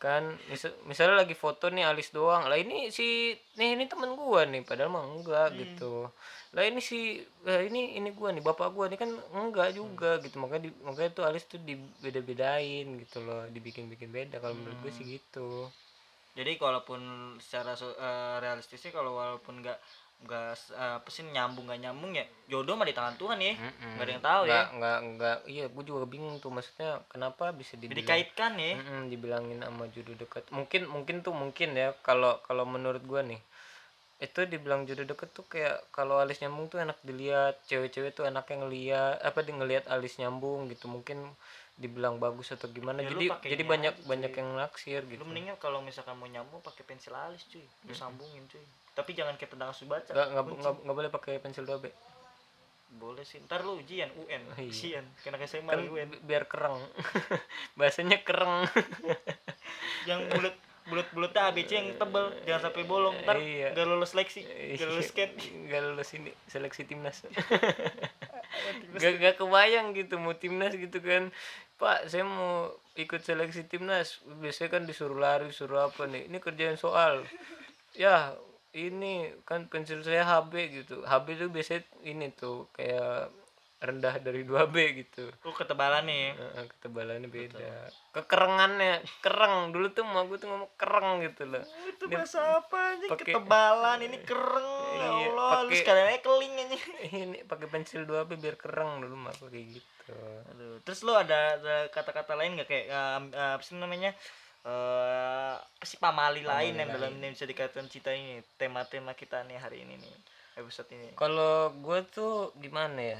Kan 0.02 0.34
misal, 0.50 0.74
misalnya 0.90 1.22
lagi 1.22 1.38
foto 1.38 1.70
nih 1.70 1.86
alis 1.86 2.10
doang. 2.10 2.48
Lah 2.48 2.58
ini 2.58 2.90
si 2.90 3.36
nih 3.60 3.76
ini 3.76 3.86
temen 3.86 4.16
gua 4.16 4.48
nih 4.48 4.64
padahal 4.64 4.90
mah 4.90 5.06
enggak 5.06 5.54
gitu. 5.62 6.10
Lah 6.52 6.64
ini 6.66 6.82
si 6.82 7.22
lah 7.46 7.62
ini 7.62 7.96
ini 7.96 8.10
gua 8.10 8.34
nih 8.34 8.42
bapak 8.42 8.74
gua 8.74 8.90
nih 8.90 8.98
kan 8.98 9.12
enggak 9.32 9.78
juga 9.78 10.18
gitu. 10.18 10.42
Makanya 10.42 10.62
di, 10.66 10.70
makanya 10.82 11.12
tuh 11.14 11.24
alis 11.30 11.46
tuh 11.46 11.62
dibeda-bedain 11.62 12.98
gitu 12.98 13.22
loh, 13.22 13.46
dibikin-bikin 13.48 14.10
beda 14.10 14.42
kalau 14.42 14.58
menurut 14.58 14.80
gue 14.82 14.92
sih 14.92 15.06
gitu. 15.06 15.70
jadi 16.32 16.56
kalaupun 16.56 17.02
secara 17.44 17.76
so- 17.76 17.92
eh, 17.92 18.36
realistisnya 18.40 18.96
kalau 18.96 19.20
walaupun 19.20 19.60
nggak 19.60 19.76
nggak 20.22 20.54
eh, 20.78 20.94
apa 21.02 21.10
sih 21.10 21.26
nyambung 21.26 21.66
nggak 21.66 21.82
nyambung 21.82 22.12
ya? 22.14 22.26
Jodoh 22.46 22.78
mah 22.78 22.86
di 22.86 22.94
tangan 22.94 23.16
Tuhan 23.18 23.38
ya. 23.42 23.54
Mm-mm. 23.58 23.92
nggak 23.98 24.06
ada 24.06 24.14
yang 24.14 24.24
tahu 24.26 24.42
ya. 24.46 24.52
Nggak 24.52 24.68
nggak 24.78 24.98
nggak. 25.16 25.38
Iya 25.50 25.66
gue 25.74 25.84
juga 25.84 26.06
bingung 26.06 26.38
tuh 26.38 26.52
maksudnya 26.54 27.02
kenapa 27.10 27.50
bisa 27.52 27.74
dibilang 27.76 28.00
dikaitkan 28.06 28.52
ya. 28.58 28.74
Mm-mm, 28.78 29.02
dibilangin 29.10 29.60
sama 29.66 29.84
jodoh 29.90 30.16
dekat. 30.16 30.44
Mungkin 30.54 30.82
mungkin 30.88 31.16
tuh 31.26 31.34
mungkin 31.34 31.70
ya 31.74 31.98
kalau 32.06 32.38
kalau 32.46 32.64
menurut 32.70 33.02
gua 33.04 33.26
nih 33.26 33.42
itu 34.22 34.46
dibilang 34.46 34.86
jodoh 34.86 35.02
deket 35.10 35.34
tuh 35.34 35.46
kayak 35.50 35.82
kalau 35.90 36.22
alis 36.22 36.38
nyambung 36.46 36.70
tuh 36.70 36.78
enak 36.78 36.94
dilihat 37.02 37.58
cewek-cewek 37.66 38.14
tuh 38.14 38.30
enaknya 38.30 38.62
ngeliat 38.62 39.18
apa 39.26 39.42
di 39.42 39.50
ngelihat 39.58 39.90
alis 39.90 40.22
nyambung 40.22 40.70
gitu. 40.70 40.86
Mungkin 40.86 41.26
dibilang 41.82 42.22
bagus 42.22 42.54
atau 42.54 42.70
gimana 42.70 43.02
Ya, 43.02 43.10
jadi 43.10 43.34
jadi 43.42 43.64
banyak 43.66 44.06
banyak 44.06 44.32
cuy. 44.32 44.38
yang 44.38 44.50
naksir 44.54 45.02
gitu. 45.10 45.18
lu 45.18 45.26
mendingan 45.26 45.58
kalau 45.58 45.82
misalkan 45.82 46.14
mau 46.14 46.30
nyambung 46.30 46.62
pakai 46.62 46.86
pensil 46.86 47.18
alis 47.18 47.42
cuy. 47.50 47.66
Lu 47.90 47.98
sambungin 47.98 48.46
cuy 48.46 48.62
tapi 48.92 49.12
jangan 49.14 49.36
kayak 49.36 49.52
tendangan 49.52 49.76
baca. 49.88 50.12
Nggak 50.12 50.28
nggak 50.28 50.74
nggak 50.84 50.96
boleh 50.96 51.10
pakai 51.10 51.40
pensil 51.40 51.64
2B 51.64 51.92
boleh 52.92 53.24
sih. 53.24 53.40
Ntar 53.40 53.64
lu 53.64 53.80
ujian 53.80 54.12
UN. 54.20 54.44
Iya. 54.60 54.68
ujian 54.68 55.06
kena 55.24 55.40
SMA 55.48 55.72
kan 55.72 55.80
UN. 55.88 56.10
bi- 56.12 56.24
biar 56.28 56.44
kereng. 56.44 56.76
Bahasanya 57.80 58.20
kereng. 58.20 58.68
Yang 60.10 60.20
bulat 60.28 60.56
bulat 60.82 61.08
bulatnya 61.16 61.42
ABC 61.48 61.72
yang 61.72 61.88
tebel. 61.96 62.36
Jangan 62.44 62.62
sampai 62.68 62.84
bolong. 62.84 63.16
Ntar 63.24 63.40
Iya. 63.40 63.72
gak 63.72 63.88
lulus 63.88 64.12
seleksi. 64.12 64.44
Gak 64.76 64.88
lulus 64.92 65.08
scan 65.08 65.30
nggak 65.72 65.82
lulus 65.88 66.10
ini 66.12 66.32
seleksi 66.52 66.84
timnas. 66.84 67.24
Gak, 69.00 69.14
gak 69.24 69.36
kebayang 69.40 69.96
gitu 69.96 70.20
mau 70.20 70.36
timnas 70.36 70.76
gitu 70.76 71.00
kan. 71.00 71.32
Pak 71.80 72.12
saya 72.12 72.28
mau 72.28 72.76
ikut 73.00 73.24
seleksi 73.24 73.72
timnas. 73.72 74.20
Biasanya 74.44 74.68
kan 74.70 74.84
disuruh 74.84 75.16
lari 75.16 75.48
suruh 75.50 75.88
apa 75.88 76.12
nih? 76.12 76.28
Ini 76.28 76.38
kerjaan 76.44 76.76
soal. 76.76 77.24
Ya 77.96 78.36
ini 78.74 79.14
kan 79.44 79.68
pensil 79.68 80.00
saya 80.00 80.24
HB 80.24 80.54
gitu. 80.74 81.04
HB 81.04 81.28
itu 81.34 81.46
biasanya 81.48 81.82
ini 82.04 82.32
tuh 82.32 82.72
kayak 82.72 83.28
rendah 83.82 84.22
dari 84.22 84.46
2B 84.46 84.76
gitu. 84.96 85.26
Lu 85.42 85.52
ketebalan 85.52 86.06
nih. 86.06 86.32
Heeh, 86.32 86.66
ketebalannya 86.70 87.28
beda. 87.28 87.90
Kekerengannya 88.14 89.02
kereng. 89.20 89.74
Dulu 89.74 89.90
tuh 89.90 90.06
mau 90.06 90.24
gue 90.24 90.38
tuh 90.38 90.48
ngomong 90.48 90.72
kereng 90.78 91.26
gitu 91.26 91.50
loh. 91.50 91.66
Itu 91.90 92.06
Ini 92.06 92.14
bahasa 92.14 92.62
apa 92.62 92.78
aja 92.96 93.06
pakai- 93.10 93.34
ketebalan 93.34 94.00
ini 94.02 94.18
kereng. 94.22 94.70
Ya 94.94 95.02
Iya, 95.02 95.08
Allah 95.28 95.50
lu 95.58 95.68
pakai- 95.68 95.80
sekalian 95.82 96.08
aja 96.08 96.22
keling 96.22 96.54
aja 96.56 96.78
ini 97.26 97.38
pakai 97.44 97.68
pensil 97.68 98.02
2B 98.06 98.38
biar 98.38 98.56
kereng 98.56 99.02
dulu 99.02 99.16
mah 99.18 99.34
kayak 99.34 99.66
gitu. 99.74 100.14
Aduh, 100.48 100.78
terus 100.82 101.02
lu 101.02 101.12
ada, 101.12 101.58
ada 101.58 101.90
kata-kata 101.90 102.38
lain 102.38 102.56
gak 102.56 102.70
kayak 102.70 102.86
eh, 102.86 103.20
eh, 103.34 103.52
apa 103.58 103.64
sih 103.66 103.74
namanya 103.74 104.14
eh 104.62 105.56
apa 105.58 105.86
sih 105.90 105.98
pamali, 105.98 106.46
lain 106.46 106.78
yang 106.78 106.94
dalam 106.94 107.18
ini 107.18 107.34
bisa 107.34 107.50
dikatakan 107.50 107.90
cita 107.90 108.14
ini 108.14 108.46
tema-tema 108.62 109.18
kita 109.18 109.42
nih 109.50 109.58
hari 109.58 109.82
ini 109.82 109.98
nih 109.98 110.16
episode 110.62 110.86
ini. 110.94 111.18
Kalau 111.18 111.74
gue 111.82 112.00
tuh 112.06 112.54
gimana 112.62 113.02
ya? 113.02 113.20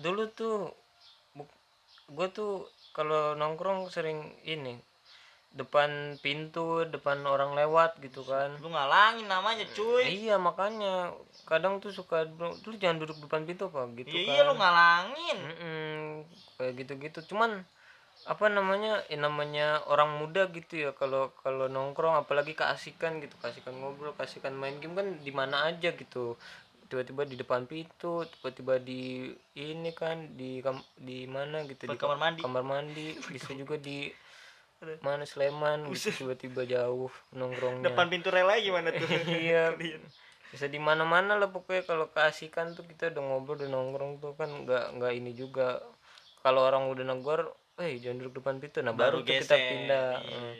Dulu 0.00 0.32
tuh 0.32 0.72
gue 2.08 2.28
tuh 2.32 2.64
kalau 2.96 3.36
nongkrong 3.36 3.92
sering 3.92 4.32
ini 4.48 4.80
depan 5.52 6.16
pintu 6.24 6.84
depan 6.88 7.20
orang 7.28 7.52
lewat 7.52 8.00
gitu 8.00 8.24
kan. 8.24 8.56
Lu 8.64 8.72
ngalangin 8.72 9.28
namanya 9.28 9.68
cuy. 9.76 10.24
Iya 10.24 10.40
makanya 10.40 11.12
kadang 11.44 11.84
tuh 11.84 11.92
suka 11.92 12.24
dulu 12.24 12.76
jangan 12.80 13.04
duduk 13.04 13.20
depan 13.28 13.44
pintu 13.44 13.68
apa 13.68 13.88
gitu 13.92 14.08
iya 14.08 14.24
kan 14.24 14.32
iya 14.32 14.40
lu 14.48 14.54
ngalangin. 14.56 15.38
Mm-mm, 15.40 15.98
kayak 16.56 16.72
gitu-gitu. 16.80 17.20
Cuman 17.28 17.60
apa 18.28 18.52
namanya 18.52 19.00
ya 19.08 19.16
namanya 19.16 19.80
orang 19.88 20.20
muda 20.20 20.52
gitu 20.52 20.76
ya 20.76 20.90
kalau 20.92 21.32
kalau 21.40 21.64
nongkrong 21.66 22.12
apalagi 22.14 22.52
keasikan 22.52 23.24
gitu 23.24 23.32
keasikan 23.40 23.72
ngobrol 23.72 24.12
keasikan 24.12 24.52
main 24.52 24.76
game 24.78 24.92
kan 24.92 25.08
di 25.16 25.32
mana 25.32 25.64
aja 25.64 25.96
gitu. 25.96 26.36
Tiba-tiba 26.88 27.24
di 27.24 27.36
depan 27.36 27.64
pintu 27.64 28.24
tiba-tiba 28.24 28.76
di 28.80 29.32
ini 29.56 29.90
kan 29.92 30.36
di 30.36 30.60
kam- 30.60 30.84
di 30.96 31.24
mana 31.24 31.64
gitu 31.64 31.84
Di 31.84 31.96
di 31.96 31.96
kamar 31.96 32.16
mandi. 32.20 32.40
kamar 32.44 32.64
mandi 32.64 33.06
bisa 33.32 33.56
juga 33.56 33.80
di 33.80 34.12
mana 35.00 35.24
Sleman 35.24 35.88
gitu 35.90 36.12
tiba-tiba 36.12 36.68
jauh 36.68 37.08
nongkrongnya. 37.32 37.92
Depan 37.92 38.06
pintu 38.12 38.28
rel 38.28 38.48
aja 38.48 38.60
gimana 38.60 38.88
tuh? 38.92 39.08
Iya. 39.48 39.72
Bisa 40.52 40.64
di 40.64 40.80
mana 40.80 41.04
mana 41.04 41.36
lah 41.36 41.52
pokoknya 41.52 41.84
kalau 41.84 42.08
keasikan 42.08 42.72
tuh 42.72 42.80
kita 42.84 43.12
udah 43.12 43.20
ngobrol 43.20 43.60
udah 43.60 43.68
nongkrong 43.68 44.16
tuh 44.16 44.32
kan 44.32 44.48
nggak 44.48 44.96
nggak 44.96 45.12
ini 45.12 45.36
juga. 45.36 45.80
Kalau 46.40 46.64
orang 46.64 46.88
udah 46.88 47.04
negor 47.04 47.52
eh 47.78 47.98
jangan 47.98 48.16
duduk 48.18 48.42
depan 48.42 48.58
pintu. 48.58 48.82
Nah 48.82 48.90
baru, 48.90 49.22
tuh 49.22 49.30
kita 49.30 49.54
pindah. 49.54 50.10
Iya. 50.18 50.34
Hmm. 50.34 50.56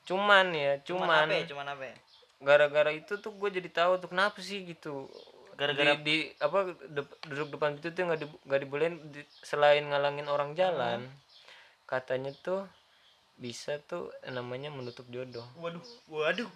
cuman 0.00 0.46
ya 0.50 0.72
cuman 0.82 1.06
cuman 1.06 1.18
apa 1.22 1.34
ya? 1.34 1.44
Cuman 1.46 1.66
apa 1.68 1.84
ya? 1.86 1.96
gara-gara 2.40 2.90
itu 2.90 3.12
tuh 3.16 3.32
gue 3.32 3.48
jadi 3.52 3.68
tahu 3.68 4.00
tuh 4.00 4.08
kenapa 4.08 4.40
sih 4.40 4.64
gitu? 4.64 5.06
Gara-gara- 5.54 6.00
di, 6.00 6.24
di- 6.24 6.30
apa 6.40 6.72
de- 6.88 7.18
duduk 7.28 7.52
depan 7.52 7.76
pintu 7.76 7.92
tuh 7.92 8.04
nggak 8.08 8.18
di, 8.18 8.26
nggak 8.48 8.60
dibolehin 8.64 8.94
di- 9.12 9.28
selain 9.40 9.84
ngalangin 9.84 10.24
orang 10.24 10.56
jalan 10.56 11.04
Hmm. 11.04 11.16
katanya 11.84 12.32
tuh 12.32 12.64
bisa 13.36 13.76
tuh 13.84 14.08
namanya 14.26 14.72
menutup 14.72 15.04
jodoh. 15.08 15.44
Waduh 15.56 15.84
waduh. 16.08 16.48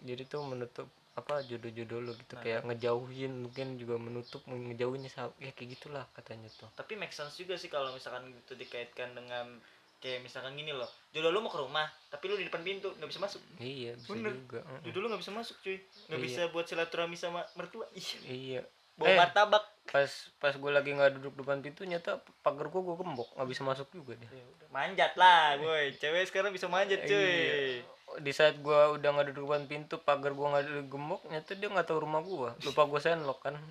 Jadi 0.00 0.24
tuh 0.24 0.40
menutup 0.42 0.88
apa 1.18 1.42
jodoh-jodoh 1.42 1.98
lo 2.00 2.06
Nah. 2.08 2.16
gitu 2.16 2.34
kayak 2.38 2.60
ngejauhin 2.62 3.42
mungkin 3.42 3.74
juga 3.74 3.94
menutup 3.96 4.40
ngejauhinnya 4.44 5.10
ya 5.36 5.50
kayak 5.50 5.68
gitulah 5.74 6.06
katanya 6.12 6.46
tuh. 6.48 6.70
Tapi 6.72 6.94
make 6.94 7.10
sense 7.10 7.34
juga 7.34 7.54
sih 7.54 7.66
kalau 7.66 7.90
misalkan 7.90 8.30
itu 8.30 8.54
dikaitkan 8.54 9.12
dengan 9.12 9.58
kayak 9.98 10.22
misalkan 10.22 10.54
gini 10.54 10.70
loh 10.70 10.86
jodoh 11.10 11.28
lu 11.28 11.42
mau 11.42 11.50
ke 11.50 11.58
rumah 11.58 11.82
tapi 12.06 12.30
lu 12.30 12.38
di 12.38 12.46
depan 12.46 12.62
pintu 12.62 12.94
nggak 12.94 13.08
bisa 13.08 13.18
masuk. 13.18 13.42
Iya 13.58 13.98
bisa 13.98 14.08
Bener. 14.08 14.30
juga 14.32 14.60
jodoh 14.80 15.00
lu 15.00 15.06
nggak 15.08 15.20
bisa 15.20 15.32
masuk 15.32 15.56
cuy. 15.58 15.76
Nggak 16.06 16.14
Iya. 16.14 16.24
bisa 16.24 16.40
buat 16.48 16.64
silaturahmi 16.64 17.16
sama 17.16 17.42
mertua. 17.52 17.90
Iya. 18.22 18.62
Bawa 18.94 19.08
Eh. 19.08 19.18
martabak. 19.18 19.64
pas 19.88 20.04
pas 20.36 20.52
gue 20.52 20.68
lagi 20.68 20.92
nggak 20.92 21.16
duduk 21.16 21.32
depan 21.40 21.58
pintu 21.58 21.80
nyata 21.82 22.20
pagar 22.42 22.68
gue 22.68 22.76
gue 22.78 22.92
gembok 22.94 23.32
nggak 23.32 23.48
bisa 23.48 23.64
masuk 23.64 23.88
juga 23.90 24.12
dia. 24.14 24.28
Ya 24.28 24.44
manjat 24.68 25.16
lah 25.16 25.56
boy 25.56 25.96
cewek 25.96 26.28
sekarang 26.28 26.52
bisa 26.52 26.68
manjat 26.68 27.02
cuy. 27.02 27.16
Iya. 27.16 27.88
Di 28.18 28.32
saat 28.34 28.58
gue 28.58 28.80
udah 28.98 29.08
nggak 29.14 29.30
duduk 29.30 29.46
depan 29.46 29.68
pintu 29.68 30.00
pagar 30.00 30.32
gue 30.32 30.46
nggak 30.48 30.64
duduk 30.66 30.86
gembok 30.90 31.22
nyata 31.30 31.52
dia 31.54 31.68
nggak 31.70 31.86
tahu 31.86 31.98
rumah 32.02 32.24
gue 32.24 32.50
lupa 32.66 32.82
gue 32.88 33.00
senlok 33.00 33.38
kan? 33.44 33.54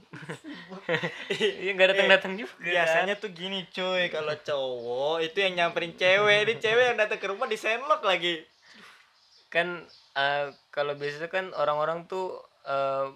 Iya 1.63 1.71
nggak 1.75 1.89
datang 1.93 2.07
datang 2.07 2.33
juga 2.39 2.53
kan. 2.55 2.63
biasanya 2.63 3.13
tuh 3.19 3.31
gini 3.35 3.67
cuy 3.73 4.07
kalau 4.13 4.35
cowok 4.37 5.17
itu 5.25 5.37
yang 5.41 5.53
nyamperin 5.57 5.93
cewek 5.99 6.47
ini 6.47 6.53
cewek 6.61 6.85
yang 6.93 6.97
datang 6.97 7.19
ke 7.19 7.27
rumah 7.27 7.47
di 7.49 7.57
senlok 7.59 8.01
lagi. 8.05 8.45
Kan 9.51 9.83
eh, 10.15 10.45
kalau 10.71 10.93
biasanya 10.95 11.27
kan 11.27 11.51
orang-orang 11.57 12.07
tuh 12.07 12.39
eh, 12.63 13.11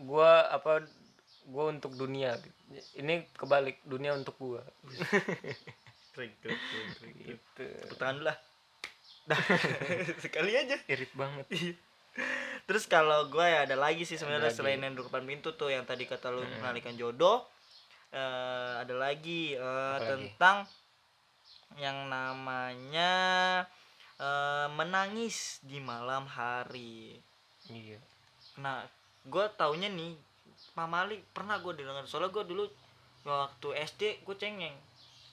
gua 0.00 0.48
apa 0.48 0.86
gue 1.46 1.64
untuk 1.68 1.92
dunia. 1.94 2.38
Ini 2.98 3.30
kebalik 3.36 3.84
dunia 3.86 4.16
untuk 4.16 4.34
gue 4.40 4.62
gitu. 6.16 7.64
Tepuk 7.84 7.96
tangan 8.00 8.32
lah 8.32 8.36
sekali 10.24 10.52
aja. 10.54 10.76
Irit 10.86 11.12
banget. 11.12 11.46
Terus 12.66 12.84
kalau 12.86 13.28
gue 13.28 13.44
ya 13.44 13.62
ada 13.62 13.76
lagi 13.76 14.02
sih 14.02 14.16
sebenarnya 14.16 14.50
selain 14.50 14.80
yang 14.80 14.94
depan 14.94 15.22
pintu 15.22 15.52
tuh 15.52 15.68
yang 15.68 15.84
tadi 15.84 16.06
kata 16.06 16.30
lu 16.30 16.42
Hmm. 16.42 16.50
mengalihkan 16.58 16.94
jodoh. 16.94 17.44
Eh 18.10 18.72
ada 18.80 18.94
lagi 18.94 19.52
eh, 19.52 19.60
Apa 19.60 20.00
lagi? 20.00 20.08
tentang 20.08 20.56
yang 21.76 22.08
namanya 22.08 23.12
eh, 24.16 24.68
menangis 24.72 25.60
di 25.60 25.78
malam 25.78 26.24
hari. 26.24 27.20
Iya. 27.68 27.98
Nah 28.58 28.86
gue 29.26 29.44
taunya 29.54 29.90
nih 29.90 30.14
pamali 30.72 31.20
pernah 31.30 31.58
gue 31.58 31.74
dengar. 31.76 32.06
Soalnya 32.06 32.32
gue 32.32 32.44
dulu 32.46 32.64
waktu 33.26 33.68
SD 33.84 34.22
gue 34.22 34.36
cengeng 34.38 34.74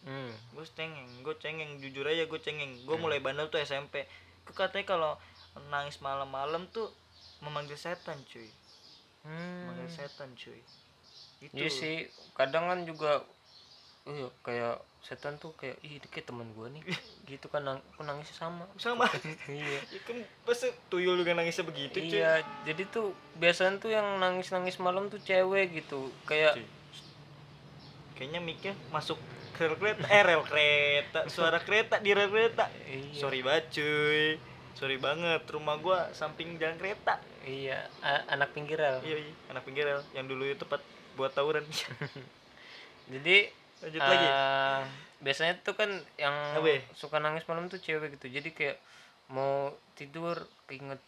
hmm. 0.03 0.31
gue 0.55 0.65
cengeng 0.75 1.09
gue 1.23 1.35
cengeng 1.39 1.71
jujur 1.79 2.05
aja 2.07 2.23
gue 2.27 2.39
cengeng. 2.39 2.71
Gue 2.83 2.95
Hmm. 2.95 3.03
mulai 3.07 3.19
bandel 3.23 3.47
tuh 3.47 3.59
SMP 3.59 4.07
gue 4.43 4.55
katanya 4.55 4.85
kalau 4.85 5.11
nangis 5.71 6.01
malam-malam 6.03 6.67
tuh 6.73 6.91
memanggil 7.39 7.79
setan 7.79 8.19
cuy. 8.27 8.49
Memanggil 9.23 9.87
hmm. 9.87 9.97
setan 9.97 10.29
cuy. 10.35 10.59
Itu. 11.43 11.53
Iya 11.55 11.69
sih 11.71 11.95
kadang 12.35 12.71
kan 12.71 12.79
juga 12.87 13.23
iya 14.03 14.27
kayak 14.43 14.83
setan 14.99 15.39
tuh 15.39 15.55
kayak 15.55 15.79
ih 15.83 15.99
dia 15.99 16.09
kayak 16.11 16.27
teman 16.27 16.47
gue 16.55 16.67
nih. 16.79 16.83
Gitu 17.29 17.47
kan 17.47 17.63
nang 17.63 17.79
aku 17.95 18.03
nangisnya 18.03 18.35
sama. 18.47 18.67
Sama. 18.75 19.07
Iya. 19.47 19.79
Ya 19.91 19.99
kan 20.03 20.17
masa 20.47 20.71
tuyul 20.91 21.19
juga 21.19 21.35
nangisnya 21.35 21.63
begitu 21.67 21.99
cuy. 21.99 22.19
Iya 22.19 22.43
jadi 22.67 22.83
tuh 22.91 23.15
biasanya 23.39 23.79
tuh 23.79 23.91
yang 23.91 24.19
nangis 24.19 24.51
nangis 24.51 24.79
malam 24.79 25.07
tuh 25.07 25.19
cewek 25.23 25.71
gitu. 25.83 26.11
Kayak 26.27 26.59
Cuy. 26.59 26.67
kayaknya 28.13 28.39
miknya 28.39 28.73
masuk 28.93 29.17
ke 29.17 29.42
rel 29.53 29.75
kereta 29.75 30.05
eh 30.07 30.21
rel 30.21 30.43
kereta. 30.43 31.19
Suara 31.27 31.59
kereta 31.59 31.95
di 31.99 32.11
rel 32.11 32.29
kereta. 32.29 32.65
Iya. 32.85 33.19
Sorry 33.19 33.39
banget 33.41 33.65
cuy. 33.71 34.25
Sorry 34.73 34.97
banget 34.97 35.41
rumah 35.47 35.77
gua 35.77 36.09
samping 36.11 36.57
jalan 36.57 36.75
kereta. 36.75 37.21
Iya 37.43 37.85
a- 38.01 38.25
anak 38.29 38.51
pinggir 38.51 38.79
rel. 38.79 38.99
Iya 39.01 39.17
iya 39.21 39.33
anak 39.49 39.63
pinggir 39.63 39.85
rel. 39.85 40.01
Yang 40.11 40.25
dulu 40.33 40.43
itu 40.47 40.57
tempat 40.57 40.81
buat 41.13 41.31
tawuran. 41.31 41.63
Jadi 43.13 43.37
lanjut 43.83 43.99
lagi. 44.01 44.27
eh, 44.27 44.81
biasanya 45.19 45.53
tuh 45.59 45.75
kan 45.75 45.91
yang 46.15 46.35
ya? 46.57 46.79
suka 46.95 47.19
nangis 47.19 47.43
malam 47.45 47.67
tuh 47.67 47.77
cewek 47.77 48.15
gitu. 48.17 48.31
Jadi 48.31 48.49
kayak 48.55 48.77
mau 49.31 49.71
tidur 49.93 50.35
keinget 50.67 50.99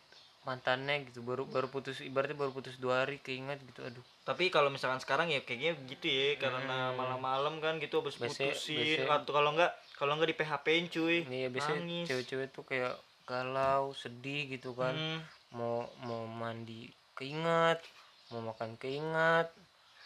mantannya 0.46 1.04
gitu 1.04 1.20
baru 1.20 1.44
baru 1.44 1.68
putus 1.68 2.00
ibaratnya 2.00 2.38
baru 2.38 2.54
putus 2.54 2.78
dua 2.78 3.02
hari 3.02 3.18
keinget 3.18 3.58
gitu 3.66 3.82
aduh 3.82 4.06
tapi 4.22 4.48
kalau 4.48 4.70
misalkan 4.70 4.98
sekarang 4.98 5.28
ya 5.28 5.42
kayaknya 5.42 5.74
gitu 5.86 6.06
ya 6.06 6.38
karena 6.38 6.62
Hmm. 6.90 6.96
malam-malam 6.96 7.58
kan 7.58 7.78
gitu 7.78 8.00
habis 8.00 8.16
Biasanya- 8.16 8.54
putusin 8.54 8.78
biasanya- 9.02 9.18
atau 9.18 9.32
kalau 9.32 9.50
enggak 9.52 9.72
kalau 9.94 10.14
enggak 10.14 10.30
di 10.30 10.38
PHP-in 10.38 10.86
cuy 10.88 11.18
iya 11.25 11.48
biasanya 11.48 11.82
nangis 11.82 12.06
cewek-cewek 12.08 12.48
tuh 12.52 12.64
kayak 12.64 12.94
galau 13.25 13.90
sedih 13.92 14.46
gitu 14.48 14.72
kan 14.72 14.94
Hmm. 14.94 15.20
mau 15.52 15.90
mau 16.00 16.24
mandi 16.24 16.88
keinget 17.14 17.82
mau 18.28 18.42
makan 18.44 18.78
keinget 18.78 19.50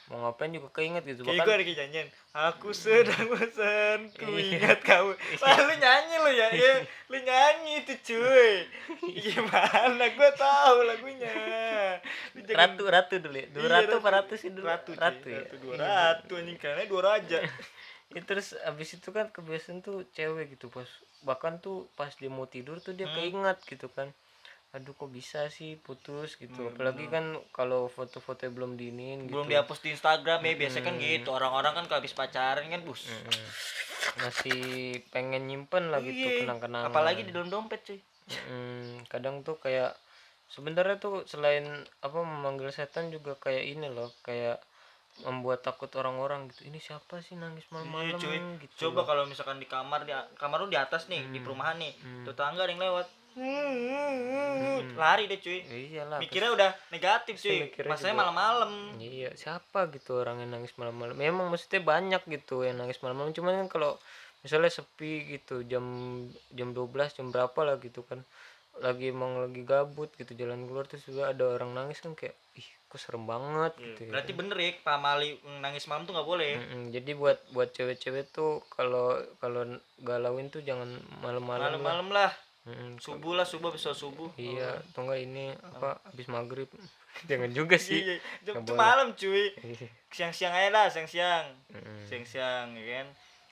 mau 0.09 0.25
ngapain 0.25 0.49
juga 0.49 0.73
keinget 0.73 1.05
gitu 1.05 1.21
gue 1.21 1.31
bahkan 1.31 1.53
ada 1.53 1.61
kayak 1.61 1.77
nyanyian 1.79 2.09
Aku 2.29 2.69
sedang 2.71 3.25
bosan 3.27 4.09
Ku 4.11 4.25
Iya. 4.31 4.57
ingat 4.57 4.79
kamu 4.81 5.13
Wah 5.41 5.57
lu 5.59 5.73
nyanyi 5.75 6.15
lu 6.17 6.31
ya, 6.31 6.47
ya 6.51 6.73
Lu 7.05 7.17
nyanyi 7.19 7.81
itu 7.81 7.93
cuy. 8.03 8.53
Gimana? 9.11 10.05
Gue 10.09 10.29
tahu 10.35 10.77
lagunya. 10.83 11.33
Lu 12.31 12.41
jangan- 12.43 12.73
ratu 12.73 12.83
ratu 12.85 13.13
dulu 13.17 13.33
ya? 13.33 13.47
Dua 13.49 13.61
Iya, 13.61 13.69
ratu 13.75 13.95
apa 13.97 14.09
ratu. 14.11 14.33
sih 14.35 14.49
dulu? 14.49 14.65
Ratu, 14.67 14.91
cuy. 14.91 14.97
ratu 14.99 15.27
ya? 15.27 15.39
Ratu, 15.39 15.55
dua 15.59 15.73
ratu 15.75 16.31
anjing. 16.35 16.57
Karena 16.57 16.83
dua 16.85 17.01
raja. 17.07 17.39
Ya, 18.09 18.25
terus 18.25 18.57
abis 18.59 18.97
itu 18.97 19.09
kan 19.11 19.29
kebiasaan 19.29 19.85
tuh 19.85 20.01
cewek 20.09 20.57
gitu 20.57 20.65
pas 20.67 20.89
bahkan 21.21 21.57
tuh 21.57 21.85
pas 21.93 22.09
dia 22.09 22.25
mau 22.25 22.45
tidur 22.45 22.77
tuh 22.79 22.89
dia 22.91 23.05
Hmm. 23.05 23.13
keinget 23.15 23.61
gitu 23.63 23.85
kan 23.87 24.09
aduh 24.69 24.93
kok 24.93 25.09
bisa 25.09 25.49
sih 25.49 25.75
putus 25.75 26.35
gitu 26.35 26.53
Bener, 26.55 26.71
apalagi 26.71 27.05
kan 27.07 27.25
kalau 27.49 27.88
foto-foto 27.88 28.45
belum 28.45 28.75
diinin 28.75 29.25
gitu 29.25 29.33
Belum 29.33 29.49
dihapus 29.49 29.81
di 29.81 29.89
Instagram 29.91 30.39
ya 30.39 30.53
Biasanya 30.55 30.85
kan 30.85 30.95
Hmm. 30.95 31.03
gitu 31.03 31.29
Orang-orang 31.31 31.73
kan 31.73 31.85
kalau 31.85 31.99
habis 31.99 32.13
pacaran 32.13 32.63
kan 32.63 32.81
bus 32.81 33.01
Mm-mm. 33.03 33.45
masih 34.19 34.61
pengen 35.09 35.45
nyimpen 35.45 35.89
lah 35.89 35.97
gitu 35.99 36.13
Iya. 36.13 36.45
kenang-kenangan 36.45 36.85
Apalagi 36.88 37.21
di 37.23 37.31
dalam 37.31 37.49
dompet 37.49 37.81
cuy 37.83 37.99
Mm, 38.29 39.09
kadang 39.09 39.41
tuh 39.41 39.57
kayak 39.57 39.97
sebenarnya 40.47 40.97
tuh 40.97 41.25
selain 41.25 41.65
apa 41.99 42.17
memanggil 42.19 42.69
setan 42.69 43.09
juga 43.09 43.33
kayak 43.35 43.65
ini 43.67 43.89
loh 43.89 44.13
kayak 44.21 44.61
membuat 45.19 45.59
takut 45.59 45.89
orang-orang 45.95 46.45
gitu 46.47 46.61
ini 46.63 46.77
siapa 46.77 47.19
sih 47.19 47.33
nangis 47.33 47.65
malam-malam 47.67 48.05
Iya, 48.07 48.21
cuy. 48.21 48.38
gitu 48.61 48.73
Coba 48.85 49.01
kalau 49.03 49.25
misalkan 49.25 49.57
di 49.57 49.65
kamar 49.65 50.05
di 50.05 50.13
kamar 50.35 50.61
lu 50.61 50.69
di 50.69 50.77
atas 50.77 51.05
nih 51.05 51.25
di 51.27 51.38
Hmm. 51.38 51.43
perumahan 51.43 51.75
nih. 51.75 51.93
Hmm. 51.97 52.23
Tetangga 52.23 52.61
ada 52.61 52.69
yang 52.69 52.77
lewat. 52.79 53.07
Lari 55.00 55.29
deh 55.29 55.39
cuy. 55.39 55.59
iyalah 55.63 56.19
Mikirnya 56.19 56.51
udah 56.51 56.69
negatif 56.91 57.39
cuy. 57.39 57.69
Masanya 57.88 58.25
malam-malam. 58.25 58.98
Iya, 59.00 59.31
siapa 59.38 59.88
gitu 59.93 60.19
orang 60.19 60.43
yang 60.43 60.59
nangis 60.59 60.75
malam-malam? 60.75 61.15
Memang 61.15 61.48
maksudnya 61.53 61.79
banyak 61.83 62.21
gitu 62.27 62.67
yang 62.67 62.81
nangis 62.81 63.00
malam-malam. 63.00 63.31
Cuman 63.31 63.65
kan 63.65 63.67
kalau 63.69 63.91
misalnya 64.41 64.71
sepi 64.71 65.39
gitu 65.39 65.67
jam 65.67 65.83
jam 66.51 66.71
12 66.71 67.15
jam 67.15 67.27
berapa 67.31 67.59
lah 67.63 67.77
gitu 67.79 68.03
kan. 68.03 68.25
Lagi 68.79 69.12
emang 69.12 69.43
lagi 69.43 69.67
gabut 69.67 70.07
gitu 70.15 70.31
jalan 70.36 70.63
keluar 70.63 70.88
terus 70.88 71.03
juga 71.03 71.31
ada 71.31 71.43
orang 71.43 71.75
nangis 71.75 72.00
kan 72.00 72.15
kayak 72.15 72.36
ih 72.55 72.67
kok 72.89 72.98
serem 72.98 73.27
banget 73.27 73.75
gitu 73.77 74.09
ya. 74.09 74.12
Berarti 74.17 74.31
bener 74.33 74.57
ya 74.57 74.71
Pak 74.81 74.98
Mali 74.98 75.38
nangis 75.62 75.86
malam 75.86 76.09
tuh 76.09 76.17
nggak 76.17 76.25
boleh. 76.27 76.57
Mm-mm, 76.57 76.83
jadi 76.89 77.12
buat 77.13 77.38
buat 77.53 77.69
cewek-cewek 77.75 78.33
tuh 78.33 78.63
kalau 78.71 79.19
kalau 79.38 79.67
galauin 80.01 80.50
tuh 80.50 80.63
jangan 80.65 80.88
malam-malam 81.21 81.59
lah. 81.59 81.77
Malam-malam 81.77 82.09
lah. 82.09 82.31
Mm-mm, 82.69 83.01
Subuh 83.01 83.33
lah, 83.33 83.43
subuh 83.43 83.69
bisa 83.69 83.89
subuh. 83.91 84.29
Iya, 84.35 84.77
atau 84.85 85.01
enggak 85.01 85.19
ini 85.19 85.45
apa 85.57 85.97
habis 86.03 86.27
maghrib. 86.27 86.69
jangan 87.29 87.49
juga 87.49 87.75
sih. 87.75 87.97
Iya, 87.99 88.13
itu 88.15 88.51
boleh. 88.55 88.77
malam 88.77 89.07
cuy. 89.11 89.49
Iya. 89.57 89.88
Siang-siang 90.09 90.53
aja 90.53 90.69
lah, 90.69 90.85
siang-siang. 90.88 91.45
Mm-mm. 91.69 91.99
Siang-siang 92.05 92.67
ya 92.75 92.85
kan. 92.95 93.09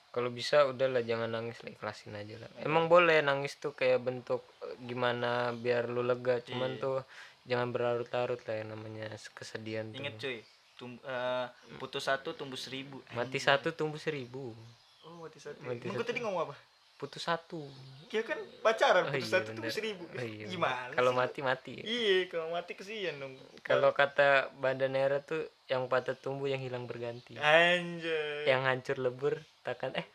kalau 0.08 0.32
bisa 0.32 0.64
udahlah 0.64 1.04
jangan 1.04 1.28
nangis 1.28 1.60
lah 1.60 1.68
ikhlasin 1.68 2.16
aja 2.16 2.40
lah 2.40 2.48
emang 2.60 2.88
boleh 2.88 3.20
nangis 3.20 3.54
tuh 3.54 3.70
kayak 3.70 4.00
bentuk 4.00 4.40
eh, 4.64 4.74
gimana 4.80 5.52
biar 5.52 5.84
lu 5.86 6.00
lega 6.00 6.40
cuman 6.40 6.74
Iya. 6.74 6.80
tuh 6.80 6.96
jangan 7.44 7.68
berlarut-larut 7.68 8.40
lah 8.40 8.56
yang 8.56 8.72
namanya 8.72 9.04
kesedihan 9.30 9.84
tuh 9.86 10.00
Ingat 10.00 10.14
cuy. 10.16 10.38
Tum- 10.74 10.98
eh, 10.98 11.46
putus 11.76 12.08
satu 12.08 12.32
tumbuh 12.32 12.56
seribu. 12.56 13.04
mati 13.12 13.36
satu 13.36 13.68
tumbuh 13.70 14.00
seribu 14.00 14.56
Oh, 15.04 15.22
mati 15.22 15.38
satu. 15.38 15.60
Mati 15.60 15.86
Emang 15.86 16.00
satu. 16.00 16.08
tadi 16.08 16.20
ngomong 16.20 16.40
apa? 16.42 16.54
Putus 16.98 17.24
satu 17.24 17.62
Ya 18.08 18.20
kan 18.20 18.34
pacaran 18.60 19.04
Oh 19.04 19.12
putus 19.12 19.28
iya, 19.28 19.34
satu 19.38 19.50
bener. 19.54 19.68
seribu. 19.68 20.04
Oh 20.08 20.16
iya, 20.18 20.44
Gimana? 20.44 20.90
kalau 20.90 21.12
mati 21.12 21.40
mati 21.40 21.76
ya. 21.76 21.84
Iya, 21.84 22.16
kalau 22.26 22.48
mati 22.50 22.72
kesian 22.72 23.16
dong. 23.16 23.36
kalau 23.60 23.92
kata 23.92 24.28
bandanera 24.54 25.20
tuh 25.20 25.44
yang 25.66 25.86
patah 25.86 26.14
tumbuh 26.14 26.44
yang 26.44 26.58
hilang 26.58 26.84
berganti 26.84 27.36
Anjay. 27.36 28.44
yang 28.44 28.64
hancur 28.64 28.96
lebur 28.96 29.36
takkan 29.60 29.92
eh 29.92 30.08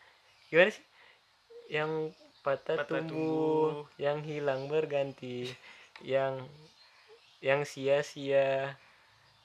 gimana 0.48 0.68
sih 0.68 0.82
yang 1.68 2.10
patah, 2.40 2.76
Patah 2.76 2.98
tumbuh, 3.00 3.06
tumbuh. 3.06 3.70
yang 3.96 4.20
hilang 4.20 4.66
berganti 4.66 5.46
yang 6.02 6.42
yang 7.40 7.62
sia-sia 7.62 8.74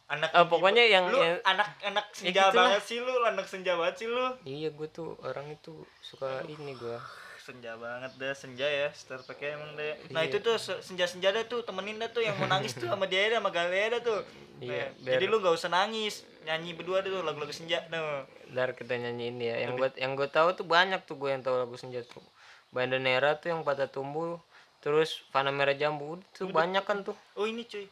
anak 0.08 0.34
Ah, 0.34 0.44
pokoknya 0.44 0.84
yang- 0.84 1.06
lu 1.08 1.16
yang- 1.16 1.38
anak 1.46 1.70
anak 1.82 2.10
senja 2.12 2.50
gitulah. 2.50 2.74
banget 2.74 2.82
sih 2.84 2.98
lu 2.98 3.14
anak 3.22 3.46
senja 3.46 3.78
banget 3.78 3.96
sih 3.96 4.08
lu 4.10 4.26
iya 4.44 4.68
gue 4.68 4.90
tuh 4.90 5.14
orang 5.22 5.46
itu 5.50 5.72
suka 6.02 6.42
ini 6.44 6.74
gue 6.74 6.98
senja 7.40 7.74
banget 7.76 8.12
dah 8.16 8.34
senja 8.34 8.64
ya 8.64 8.88
star 8.92 9.24
pakai 9.24 9.56
emang 9.56 9.74
deh. 9.74 9.96
Nah 10.12 10.22
Iya. 10.22 10.30
itu 10.30 10.38
tuh 10.40 10.56
senja 10.60 11.04
senja 11.04 11.32
dah 11.32 11.44
tuh 11.44 11.64
temenin 11.64 11.98
dah 11.98 12.08
tuh 12.08 12.22
yang 12.22 12.36
mau 12.36 12.46
nangis 12.46 12.76
tuh 12.76 12.86
sama 12.86 13.08
dia 13.08 13.28
dah 13.28 13.40
sama 13.40 13.50
Galea 13.50 13.96
dah 13.96 14.02
tuh. 14.04 14.22
Iya, 14.60 14.92
Nah, 14.92 15.16
jadi 15.16 15.26
lu 15.26 15.40
gak 15.40 15.56
usah 15.56 15.72
nangis 15.72 16.28
nyanyi 16.44 16.76
berdua 16.76 17.00
deh 17.00 17.10
tuh 17.10 17.24
lagu-lagu 17.24 17.56
senja 17.56 17.80
no 17.88 18.28
Ntar 18.52 18.76
kita 18.76 18.94
nyanyiin 18.94 19.40
ya. 19.40 19.56
Yang 19.64 19.72
gue 19.76 19.90
yang 19.98 20.14
gue 20.14 20.28
tahu 20.28 20.52
tuh 20.54 20.68
banyak 20.68 21.00
tuh 21.08 21.16
gue 21.16 21.30
yang 21.32 21.40
tahu 21.40 21.56
lagu 21.56 21.76
senja 21.76 22.04
tuh. 22.04 22.24
Bandanera 22.70 23.40
tuh 23.40 23.56
yang 23.56 23.64
patah 23.64 23.88
tumbuh 23.88 24.38
terus 24.80 25.20
Fana 25.32 25.50
Merah 25.50 25.76
Jambu 25.76 26.20
tuh 26.32 26.52
banyak 26.52 26.84
kan 26.84 27.04
tuh. 27.04 27.16
Oh 27.36 27.44
ini 27.44 27.64
cuy 27.64 27.88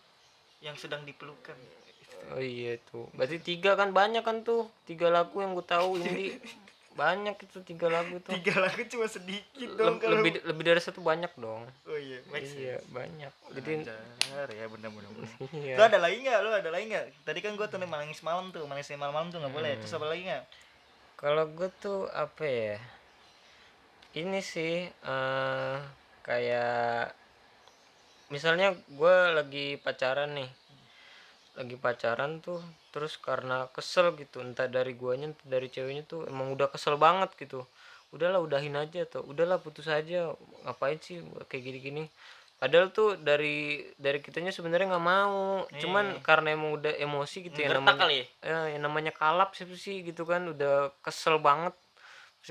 yang 0.59 0.75
sedang 0.75 1.03
dipelukan. 1.03 1.55
Oh 2.35 2.43
iya 2.43 2.75
tuh. 2.91 3.07
Berarti 3.15 3.39
tiga 3.39 3.79
kan 3.79 3.95
banyak 3.95 4.19
kan 4.19 4.43
tuh 4.43 4.67
tiga 4.83 5.07
lagu 5.07 5.39
yang 5.39 5.55
gue 5.55 5.63
tahu 5.63 5.95
ini 5.97 6.35
banyak 6.97 7.37
itu 7.37 7.57
tiga 7.61 7.87
lagu 7.93 8.17
tuh. 8.25 8.33
Tiga 8.33 8.57
lagu 8.57 8.81
cuma 8.89 9.05
sedikit 9.05 9.69
dong 9.77 10.01
kalau 10.01 10.17
lebih 10.17 10.41
lebih 10.41 10.63
dari 10.65 10.81
satu 10.81 11.05
banyak 11.05 11.29
dong. 11.37 11.69
Oh 11.85 11.93
iya 11.93 12.17
make 12.33 12.49
sense. 12.49 12.57
iya 12.57 12.75
banyak. 12.89 13.29
Jadi 13.53 13.85
Anjar, 13.85 14.49
ya 14.49 14.65
bener 14.65 14.89
bener 14.89 15.09
bener. 15.13 15.31
Iya. 15.53 15.75
Lu 15.77 15.83
ada 15.85 15.99
lagi 16.01 16.17
nggak? 16.25 16.39
Lu 16.41 16.49
ada 16.49 16.69
lagi 16.73 16.85
nggak? 16.89 17.05
Tadi 17.21 17.39
kan 17.45 17.53
gua 17.53 17.69
tuh 17.69 17.77
nangis 17.77 18.19
malam 18.25 18.49
tuh 18.49 18.65
nangis 18.65 18.89
malam-malam 18.97 19.29
tuh 19.29 19.37
nggak 19.37 19.53
boleh. 19.53 19.77
Terus 19.77 19.93
apa 19.93 20.09
lagi 20.09 20.25
nggak? 20.25 20.43
Kalau 21.17 21.49
gue 21.49 21.69
tuh 21.81 22.05
apa 22.13 22.45
ya? 22.45 22.77
Ini 24.17 24.39
sih 24.41 24.85
eh 24.89 25.77
kayak 26.25 27.13
misalnya 28.27 28.75
gue 28.91 29.15
lagi 29.31 29.79
pacaran 29.79 30.35
nih, 30.35 30.49
lagi 31.57 31.75
pacaran 31.75 32.39
tuh 32.39 32.61
terus 32.93 33.17
karena 33.17 33.65
kesel 33.73 34.13
gitu 34.13 34.39
entah 34.45 34.69
dari 34.69 34.93
guanya 34.93 35.33
entah 35.33 35.47
dari 35.49 35.67
ceweknya 35.73 36.05
tuh 36.05 36.29
emang 36.29 36.53
udah 36.53 36.69
kesel 36.69 36.95
banget 37.01 37.33
gitu. 37.35 37.65
Udahlah 38.13 38.39
udahin 38.39 38.77
aja 38.77 39.03
tuh 39.09 39.25
udahlah 39.25 39.57
putus 39.59 39.89
aja 39.89 40.31
ngapain 40.63 41.01
sih 41.01 41.19
kayak 41.49 41.63
gini-gini. 41.65 42.05
Padahal 42.57 42.89
tuh 42.89 43.17
dari 43.21 43.85
dari 44.01 44.17
kitanya 44.17 44.49
sebenarnya 44.49 44.93
nggak 44.93 45.05
mau 45.05 45.65
cuman 45.77 46.21
karena 46.25 46.57
emang 46.57 46.77
udah 46.77 46.93
emosi 46.97 47.49
gitu 47.49 47.57
ya 47.61 47.73
namanya 47.73 48.05
kali 48.05 48.15
ya? 48.21 48.25
Ya 48.41 48.59
yang 48.77 48.85
namanya 48.85 49.13
kalap 49.13 49.53
sih 49.57 50.05
gitu 50.05 50.25
kan 50.25 50.45
udah 50.49 50.93
kesel 51.01 51.37
banget 51.41 51.73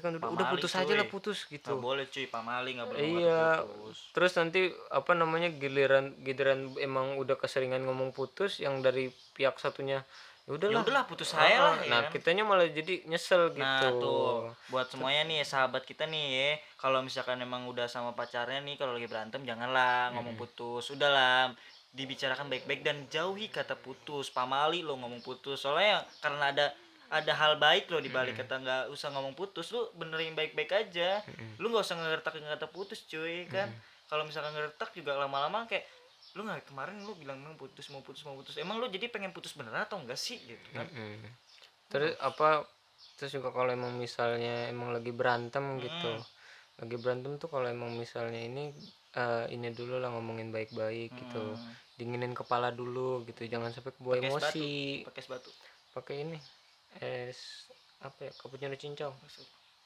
kan 0.03 0.13
udah, 0.17 0.29
udah 0.29 0.47
putus 0.53 0.73
aja 0.77 0.93
lah 0.93 1.09
putus 1.09 1.45
nggak 1.47 1.55
gitu 1.61 1.73
boleh 1.81 2.05
cuy 2.09 2.27
pamali 2.29 2.71
nggak 2.77 2.87
boleh 2.89 3.01
iya. 3.03 3.65
putus. 3.65 3.99
Terus 4.13 4.33
nanti 4.37 4.61
apa 4.93 5.13
namanya 5.17 5.49
giliran 5.53 6.13
giliran 6.21 6.77
emang 6.77 7.17
udah 7.17 7.37
keseringan 7.41 7.85
ngomong 7.85 8.13
putus 8.13 8.61
yang 8.61 8.85
dari 8.85 9.09
pihak 9.33 9.57
satunya 9.57 10.03
ya 10.03 10.03
ya 10.47 10.55
udahlah 10.55 10.83
udahlah 10.87 11.05
putus 11.11 11.35
saya 11.35 11.59
lah 11.59 11.77
ya 11.83 11.91
nah 11.91 12.01
kan? 12.07 12.15
kitanya 12.15 12.47
malah 12.47 12.71
jadi 12.71 13.03
nyesel 13.11 13.51
gitu. 13.51 13.67
Nah 13.67 13.83
tuh 13.99 14.55
buat 14.71 14.87
semuanya 14.87 15.27
nih 15.27 15.43
sahabat 15.43 15.83
kita 15.83 16.07
nih 16.07 16.25
ya. 16.31 16.51
Kalau 16.79 17.03
misalkan 17.03 17.43
emang 17.43 17.67
udah 17.67 17.91
sama 17.91 18.15
pacarnya 18.15 18.63
nih 18.63 18.79
kalau 18.79 18.95
lagi 18.95 19.11
berantem 19.11 19.43
janganlah 19.43 20.15
ngomong 20.15 20.39
putus. 20.39 20.95
Udahlah 20.95 21.51
dibicarakan 21.91 22.47
baik-baik 22.47 22.87
dan 22.87 23.11
jauhi 23.11 23.51
kata 23.51 23.75
putus. 23.75 24.31
Pamali 24.31 24.87
lo 24.87 24.95
ngomong 24.95 25.19
putus. 25.19 25.67
Soalnya 25.67 26.07
karena 26.23 26.55
ada 26.55 26.67
ada 27.07 27.33
hal 27.39 27.59
baik 27.63 27.87
lo 27.91 28.03
di 28.03 28.11
balik 28.11 28.43
kata 28.43 28.59
nggak 28.59 28.83
usah 28.91 29.15
ngomong 29.15 29.39
putus 29.39 29.71
lu 29.71 29.87
benerin 29.95 30.35
baik-baik 30.35 30.71
aja. 30.75 31.23
Lu 31.63 31.71
nggak 31.71 31.85
usah 31.87 31.97
ngertak 31.99 32.43
kata 32.43 32.67
putus 32.71 33.07
cuy 33.07 33.47
kan? 33.47 33.71
Kalau 34.11 34.27
misalkan 34.27 34.55
ngertak 34.55 34.91
juga 34.95 35.15
lama-lama 35.15 35.67
kayak 35.71 35.87
lu 36.35 36.43
nggak 36.43 36.67
kemarin 36.67 36.99
lu 37.07 37.15
bilang 37.15 37.39
mau 37.39 37.55
putus 37.55 37.87
mau 37.95 38.03
putus 38.03 38.27
mau 38.27 38.35
putus. 38.35 38.59
Emang 38.59 38.83
lu 38.83 38.91
jadi 38.91 39.07
pengen 39.07 39.31
putus 39.31 39.55
beneran 39.55 39.87
atau 39.87 40.03
enggak 40.03 40.19
sih 40.19 40.43
gitu 40.43 40.67
kan? 40.75 40.87
Terus 41.91 42.19
apa 42.19 42.67
terus 43.17 43.33
juga 43.33 43.53
kalau 43.53 43.71
emang 43.71 43.95
misalnya 43.95 44.67
emang 44.67 44.91
lagi 44.91 45.15
berantem 45.15 45.79
gitu. 45.79 46.13
Lagi 46.83 46.97
berantem 46.99 47.39
tuh 47.39 47.49
kalau 47.49 47.71
emang 47.71 47.95
misalnya 47.95 48.43
ini 48.43 48.75
eh, 49.15 49.47
ini 49.55 49.71
dulu 49.71 50.03
lah 50.03 50.11
ngomongin 50.11 50.51
baik-baik 50.51 51.15
gitu. 51.15 51.55
Dinginin 51.97 52.35
kepala 52.35 52.75
dulu 52.75 53.25
gitu 53.25 53.47
jangan 53.47 53.71
sampai 53.71 53.95
kebawa 53.95 54.15
emosi. 54.19 55.07
pakai 55.07 55.23
batu. 55.31 55.51
Pakai 55.95 56.17
ini 56.27 56.39
es 56.99 57.69
apa 57.99 58.19
ya 58.23 58.33
cappuccino 58.33 58.75
cincau 58.75 59.13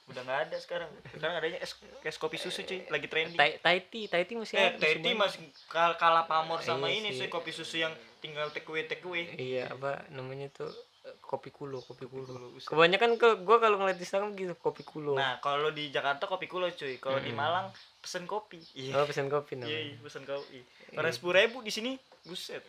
udah 0.07 0.23
nggak 0.23 0.41
ada 0.45 0.57
sekarang 0.59 0.91
sekarang 1.09 1.35
adanya 1.37 1.59
es 1.59 1.73
es 2.03 2.17
kopi 2.17 2.35
susu 2.35 2.63
cuy 2.63 2.83
lagi 2.85 3.07
trending 3.07 3.39
Tai 3.39 3.53
Thai 3.57 3.79
tea, 3.85 4.05
Thai 4.05 4.25
tea 4.25 4.37
masih 4.37 4.55
eh 4.55 4.75
Teh 4.75 4.99
sebenarnya. 4.99 5.15
masih 5.17 5.41
kal 5.67 5.95
kalah 5.95 6.27
pamor 6.27 6.59
sama 6.59 6.87
Iya 6.87 6.99
ini 7.01 7.11
sih. 7.15 7.27
kopi 7.27 7.51
susu 7.51 7.79
yang 7.79 7.93
tinggal 8.19 8.51
take 8.51 8.67
away 8.67 8.85
take 8.85 9.03
away 9.03 9.31
Iya, 9.33 9.71
apa 9.71 10.03
namanya 10.11 10.51
tuh 10.51 10.67
eh, 11.01 11.15
kopi 11.23 11.49
kulo, 11.49 11.79
kopi 11.81 12.05
kulo. 12.05 12.27
kulo, 12.27 12.47
buset. 12.51 12.67
Kebanyakan 12.67 13.15
ke 13.15 13.39
gua 13.41 13.57
kalau 13.57 13.79
ngeliat 13.79 13.97
Instagram 13.97 14.35
gitu 14.35 14.53
kopi 14.57 14.83
kulo. 14.83 15.15
nah 15.15 15.39
kalau 15.39 15.71
di 15.71 15.89
Jakarta 15.89 16.27
kopi 16.27 16.45
kulo 16.45 16.67
cuy 16.69 16.99
kalau 16.99 17.23
di 17.23 17.31
Malang 17.31 17.71
pesen 17.97 18.27
kopi 18.27 18.59
iya 18.75 18.99
Oh, 18.99 19.07
pesan 19.07 19.31
kopi 19.31 19.55
iya 19.55 19.63
namanya. 19.63 19.79
iya, 19.87 20.03
pesen 20.03 20.25
kopi 20.25 20.59
orang 20.93 21.15
sepuluh 21.15 21.39
ribu 21.39 21.63
di 21.63 21.71
sini 21.71 21.95
buset 22.21 22.67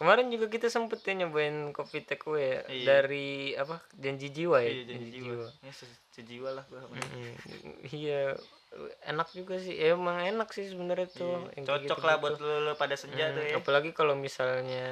Kemarin 0.00 0.32
juga 0.32 0.48
kita 0.48 0.66
sempet 0.66 1.04
ya 1.04 1.12
nyobain 1.14 1.76
kopi 1.76 2.00
away 2.24 2.56
ya, 2.56 2.60
Iya. 2.66 2.84
dari 2.88 3.52
apa? 3.52 3.84
Janji 3.92 4.32
jiwa 4.32 4.56
ya, 4.58 4.72
iya 4.72 4.82
jadi 4.88 5.06
jiwa 5.12 5.44
ya 5.60 5.72
se- 5.76 6.00
sejiwa 6.10 6.56
lah 6.56 6.64
gua 6.66 6.88
iya, 7.86 8.32
enak 9.04 9.28
juga 9.30 9.60
sih. 9.60 9.76
Emang 9.76 10.16
enak 10.18 10.48
sih 10.50 10.72
sebenarnya 10.72 11.04
tuh. 11.06 11.52
Iya, 11.52 11.68
cocok 11.68 12.00
lah 12.00 12.16
gitu-gitu. 12.16 12.22
buat 12.22 12.38
lo, 12.40 12.54
lo 12.62 12.72
pada 12.74 12.96
senja 12.96 13.28
tuh 13.28 13.42
ya 13.42 13.52
Hmm, 13.52 13.60
apalagi 13.60 13.90
kalau 13.90 14.16
misalnya 14.16 14.88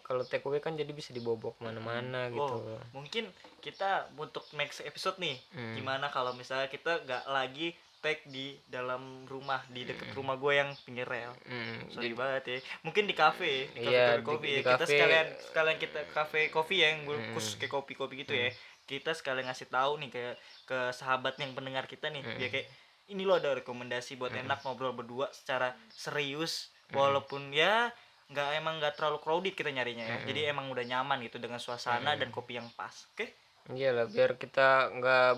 kalau 0.00 0.22
take 0.22 0.44
away 0.44 0.60
kan 0.60 0.72
jadi 0.72 0.94
bisa 0.94 1.10
dibawa 1.10 1.42
ke 1.42 1.58
mana-mana 1.58 2.30
gitu. 2.30 2.54
Oh, 2.62 2.78
mungkin 2.92 3.34
kita 3.58 4.14
untuk 4.14 4.46
next 4.52 4.78
episode 4.80 5.18
nih 5.18 5.42
Hmm. 5.50 5.74
gimana 5.74 6.06
kalau 6.06 6.32
misalnya 6.32 6.68
kita 6.68 7.02
nggak 7.02 7.24
lagi 7.26 7.74
tag 8.02 8.18
di 8.26 8.58
dalam 8.66 9.00
rumah 9.24 9.62
di 9.70 9.86
deket 9.86 10.10
rumah 10.12 10.34
gue 10.34 10.52
yang 10.52 10.74
pinggir 10.82 11.06
rel. 11.06 11.30
Hmm, 11.46 11.86
sorry 11.88 12.10
banget 12.12 12.42
ya. 12.44 12.56
Mungkin 12.82 13.06
di 13.06 13.14
kafe 13.14 13.70
Iya, 13.72 14.18
di- 14.18 14.26
kopi 14.26 14.44
di 14.44 14.52
ya. 14.52 14.60
Kita 14.60 14.74
kafe. 14.76 14.90
sekalian 14.90 15.26
sekalian 15.40 15.78
kita 15.78 16.00
kafe 16.10 16.40
kopi 16.50 16.74
ya 16.76 16.88
yang 16.90 17.06
gue 17.06 17.16
khusus 17.32 17.54
kayak 17.54 17.70
kopi 17.70 17.94
kopi 17.94 18.14
gitu 18.20 18.34
ya. 18.34 18.50
Kita 18.82 19.14
sekalian 19.14 19.46
ngasih 19.46 19.70
tahu 19.70 20.02
nih 20.02 20.10
ke 20.10 20.22
ke 20.66 20.78
sahabat 20.90 21.38
yang 21.38 21.54
pendengar 21.54 21.86
kita 21.86 22.10
nih. 22.10 22.26
Biar 22.36 22.50
kayak 22.50 22.66
ini 23.08 23.22
lo 23.22 23.34
ada 23.34 23.54
rekomendasi 23.54 24.16
buat 24.16 24.34
enak 24.36 24.60
ngobrol 24.60 24.92
berdua 24.92 25.30
secara 25.30 25.70
serius 25.88 26.68
walaupun 26.90 27.54
ya 27.54 27.94
nggak 28.28 28.48
emang 28.56 28.80
nggak 28.80 28.96
terlalu 28.96 29.20
crowded 29.20 29.54
kita 29.54 29.70
nyarinya 29.70 30.02
ya. 30.02 30.18
Jadi 30.24 30.40
emang 30.44 30.66
udah 30.68 30.82
nyaman 30.82 31.22
gitu 31.22 31.38
dengan 31.38 31.56
suasana 31.56 32.16
dan 32.16 32.28
kopi 32.28 32.56
yang 32.56 32.66
pas. 32.72 33.06
Oke 33.14 33.30
Iyalah 33.70 34.10
biar 34.10 34.34
kita 34.42 34.90
nggak 34.90 35.30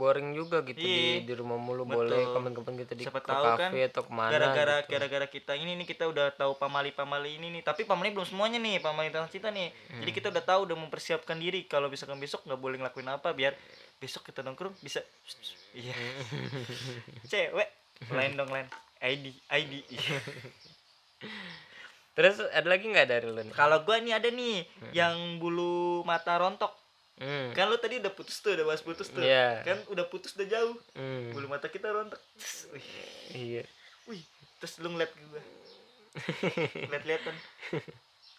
boring 0.00 0.32
juga 0.32 0.64
gitu 0.64 0.80
Iya. 0.80 1.20
di 1.20 1.28
di 1.28 1.34
rumah 1.36 1.60
mulu. 1.60 1.84
Betul. 1.84 2.08
boleh 2.08 2.20
kapan-kapan 2.32 2.74
kita 2.80 2.92
di 2.96 3.04
Siapa 3.04 3.20
ke 3.20 3.28
tahu 3.28 3.44
kan 3.44 3.68
kafe 3.68 3.80
atau 3.92 4.02
ke 4.08 4.12
mana 4.16 4.32
gara-gara 4.32 4.76
gitu. 4.80 4.90
gara-gara 4.96 5.26
kita 5.28 5.52
ini 5.52 5.72
nih 5.76 5.84
kita 5.84 6.08
udah 6.08 6.32
tahu 6.32 6.56
pamali 6.56 6.96
pamali 6.96 7.36
ini 7.36 7.52
nih. 7.52 7.62
Tapi 7.68 7.84
pamali 7.84 8.16
belum 8.16 8.24
semuanya 8.24 8.56
nih 8.56 8.80
pamali 8.80 9.12
tentang 9.12 9.28
cinta 9.28 9.52
nih. 9.52 9.68
Jadi 10.00 10.10
kita 10.10 10.32
udah 10.32 10.40
tahu 10.40 10.60
udah 10.72 10.76
mempersiapkan 10.88 11.36
diri. 11.36 11.68
Kalau 11.68 11.92
misalkan 11.92 12.16
besok 12.16 12.48
nggak 12.48 12.56
boleh 12.56 12.80
ngelakuin 12.80 13.12
apa 13.12 13.36
biar 13.36 13.52
besok 14.00 14.24
kita 14.24 14.40
nongkrong 14.40 14.72
bisa 14.80 15.04
iya. 15.76 15.92
Cewek. 17.30 17.68
Lain 18.08 18.40
dong 18.40 18.48
lain 18.48 18.68
ID 19.04 19.36
ID 19.52 19.72
Terus 22.16 22.40
ada 22.40 22.64
lagi 22.64 22.88
nggak 22.88 23.08
dari 23.12 23.28
lu 23.28 23.44
kalau 23.52 23.84
gua 23.84 24.00
nih 24.00 24.16
ada 24.16 24.32
nih 24.32 24.64
yang 24.96 25.36
bulu 25.36 26.00
mata 26.08 26.40
rontok 26.40 26.72
Hmm. 27.16 27.48
kan 27.52 27.66
lu 27.66 27.76
tadi 27.76 27.96
udah 27.96 28.12
putus 28.12 28.38
tuh 28.38 28.52
udah 28.52 28.64
bahas 28.64 28.80
putus 28.80 29.08
tuh 29.08 29.20
Iya. 29.20 29.64
kan 29.64 29.80
udah 29.88 30.04
putus 30.06 30.36
udah 30.36 30.46
jauh 30.46 30.76
Hmm. 30.92 31.32
bulu 31.32 31.46
mata 31.46 31.66
kita 31.66 31.88
rontok 31.88 32.20
wih 32.70 32.86
Iya. 33.32 33.62
wih 34.04 34.20
terus 34.58 34.76
lu 34.78 34.90
ngeliat 34.90 35.08
gua 35.24 35.40
lihat-lihatan 36.86 37.36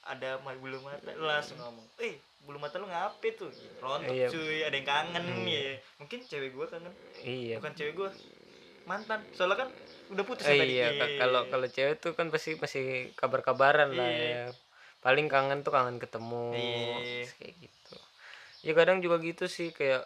ada 0.08 0.30
bulu 0.56 0.78
mata 0.80 1.10
lu 1.12 1.26
langsung 1.26 1.58
ngomong 1.58 1.86
eh 2.00 2.16
bulu 2.40 2.58
mata 2.58 2.78
lu 2.78 2.86
ngapain 2.86 3.34
tuh 3.34 3.50
rontok 3.78 4.14
Iya. 4.14 4.28
cuy 4.30 4.62
ada 4.62 4.74
yang 4.74 4.86
kangen 4.86 5.26
nih 5.42 5.78
mungkin 5.98 6.20
cewek 6.24 6.54
gua 6.54 6.66
kangen 6.68 6.94
Iya. 7.22 7.58
bukan 7.58 7.74
cewek 7.74 7.94
gua 7.94 8.10
mantan 8.86 9.20
soalnya 9.34 9.58
kan 9.60 9.70
udah 10.08 10.24
putus 10.24 10.46
Oh, 10.46 10.50
ya 10.50 10.62
tadi 10.64 10.72
iya, 10.72 10.88
ka- 10.96 11.18
kalau 11.20 11.42
kalau 11.50 11.68
cewek 11.68 12.00
tuh 12.00 12.14
kan 12.14 12.32
pasti 12.32 12.56
masih 12.56 12.86
kabar-kabaran 13.14 13.92
lah 13.92 14.08
ya. 14.08 14.44
Paling 14.98 15.28
kangen 15.28 15.60
tuh 15.60 15.76
kangen 15.76 16.00
ketemu. 16.00 16.56
Iya. 16.56 17.28
Kayak 17.36 17.54
gitu. 17.60 17.98
Ya 18.68 18.76
kadang 18.76 19.00
juga 19.00 19.16
gitu 19.18 19.48
sih 19.48 19.72
kayak 19.72 20.04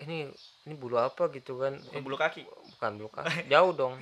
ini 0.00 0.32
ini 0.64 0.74
bulu 0.74 0.96
apa? 0.96 1.28
gitu 1.28 1.60
kan. 1.60 1.76
Bukan 1.76 1.92
Eh, 1.92 2.00
bulu 2.00 2.16
kaki? 2.16 2.42
Bukan 2.72 2.90
bulu 2.96 3.10
kaki. 3.10 3.28
Jauh 3.52 3.76
dong. 3.76 4.00